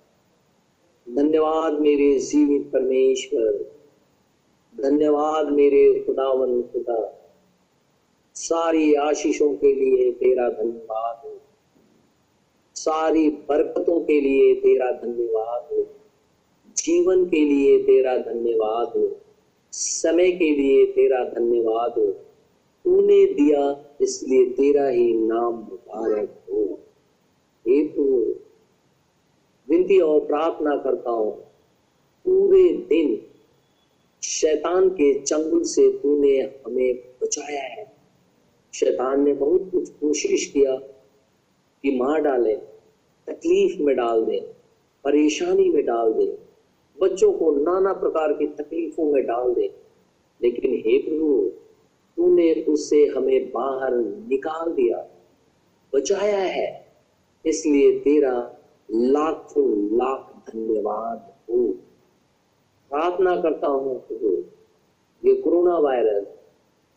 [1.10, 3.52] धन्यवाद मेरे जीवित परमेश्वर,
[4.78, 7.23] धन्यवाद मेरे खुदावन खुदा।
[8.36, 11.42] सारी आशीषों के लिए तेरा धन्यवाद। हो
[12.76, 15.84] सारी बरकतों के लिए तेरा धन्यवाद। हो
[16.78, 19.18] जीवन के लिए तेरा धन्यवाद। हो
[19.72, 22.06] समय के लिए तेरा धन्यवाद। हो
[22.86, 26.80] तूने दिया, इसलिए तेरा ही नाम मुबारक हो।
[27.68, 28.36] हे तू,
[29.70, 31.32] विनती और प्रार्थना करता हूँ,
[32.26, 33.22] पूरे दिन
[34.24, 37.93] शैतान के चंगुल से तूने हमें बचाया है।
[38.74, 40.76] शैतान ने बहुत कुछ कोशिश किया
[41.84, 42.56] कि मार डाले,
[43.28, 44.40] तकलीफ़ में डाल दे,
[45.04, 46.38] परेशानी में डाल दे,
[47.02, 49.76] बच्चों को नाना प्रकार की तकलीफों में डाल दे।
[50.42, 51.52] लेकिन हे प्रभु,
[52.18, 53.94] तूने उससे हमें बाहर
[54.30, 55.08] निकाल दिया,
[55.96, 56.94] बचाया है।
[57.46, 58.56] इसलिए तेरा
[58.92, 61.68] लाखों लाख धन्यवाद हो।
[62.90, 64.44] प्रार्थना करता हूँ प्रभु,
[65.30, 66.28] ये कोरोना वायरस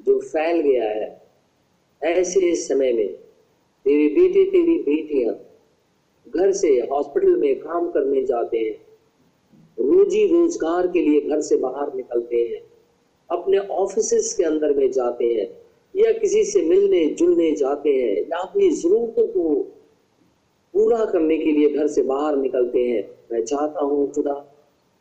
[0.02, 1.25] जो फैल गया है
[2.06, 3.12] ऐसे समय में
[3.86, 5.34] तेरे बेटे तेरी बेटियाँ
[6.26, 8.74] घर से हॉस्पिटल में काम करने जाते हैं।
[9.80, 12.60] रोजी रोज़गार के लिए घर से बाहर निकलते हैं।
[13.30, 15.46] अपने ऑफ़िस के अंदर में जाते हैं
[15.94, 19.54] या किसी से मिलने जुलने जाते हैं या अपनी जरूरतों को
[20.74, 23.02] पूरा करने के लिए घर से बाहर निकलते हैं।
[23.32, 24.42] मैं चाहता हूँ, खुदा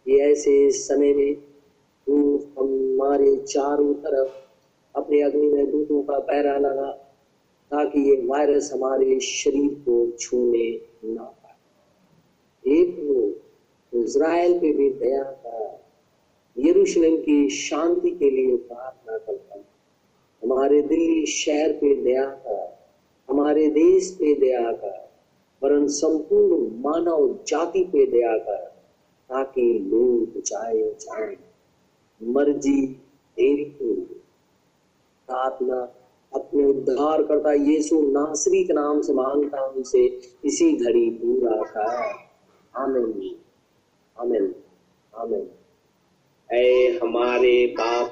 [0.06, 1.34] ये ऐसे समय में
[2.08, 2.16] तू
[2.60, 4.45] हमारे चारों तरफ़
[4.96, 6.92] अपने अग्नि में दूतों का पैरा लगा,
[7.72, 10.70] ताकि ये वायरस हमारे शरीर को छूने
[11.06, 15.60] ना पाए। एक वो इज़राइल पे भी दया का,
[16.58, 19.64] यरूशलेम की शांति के लिए प्रार्थना करता
[20.42, 22.58] हमारे दिल्ली शहर पे दया का,
[23.30, 24.94] हमारे देश पे दया का
[25.62, 28.56] वरन संपूर्ण मानव जाति पे दया का,
[29.30, 31.36] ताकि लोग बचाए जाए।
[32.22, 32.86] मर्ज़ी
[33.38, 33.94] तेरी हो
[35.28, 35.94] प्रार्थना
[36.34, 40.06] अपने उद्धार करता यीशु नासरी के नाम से माँगता हूँ से
[40.46, 42.12] इसी घड़ी पूरा कर
[42.82, 43.36] आमिन।
[44.20, 44.56] आमिन।
[45.18, 45.48] आमिन।
[46.52, 48.08] ऐ हमारे बाप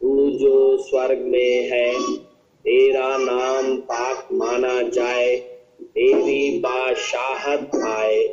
[0.00, 2.16] तू जो स्वर्ग में है,
[2.58, 5.36] तेरा नाम पाक माना जाए।
[5.82, 8.28] तेरी बादशाहत आए।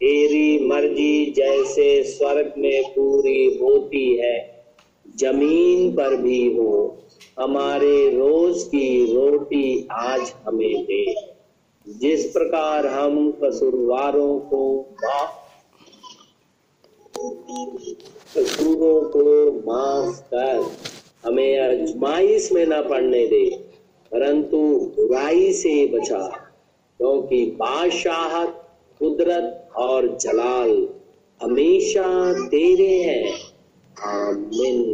[0.00, 4.64] तेरी मर्ज़ी जैसे स्वर्ग में पूरी होती है।
[5.16, 6.98] ज़मीन पर भी हो।
[7.38, 11.04] हमारे रोज की रोटी आज हमें दे।
[11.86, 14.62] जिस प्रकार हम कसूरवारों को
[18.34, 19.22] कसूरों को
[19.66, 20.66] माफ़ कर
[21.24, 23.44] हमें अजमाइश में न पड़ने दे,
[24.12, 24.58] परंतु
[24.96, 26.26] बुराई से बचा,
[27.00, 28.52] क्योंकि बादशाहत,
[29.00, 30.88] कुदरत और जलाल
[31.40, 32.06] हमेशा
[32.48, 33.26] तेरे हैं।
[34.06, 34.86] आमीन।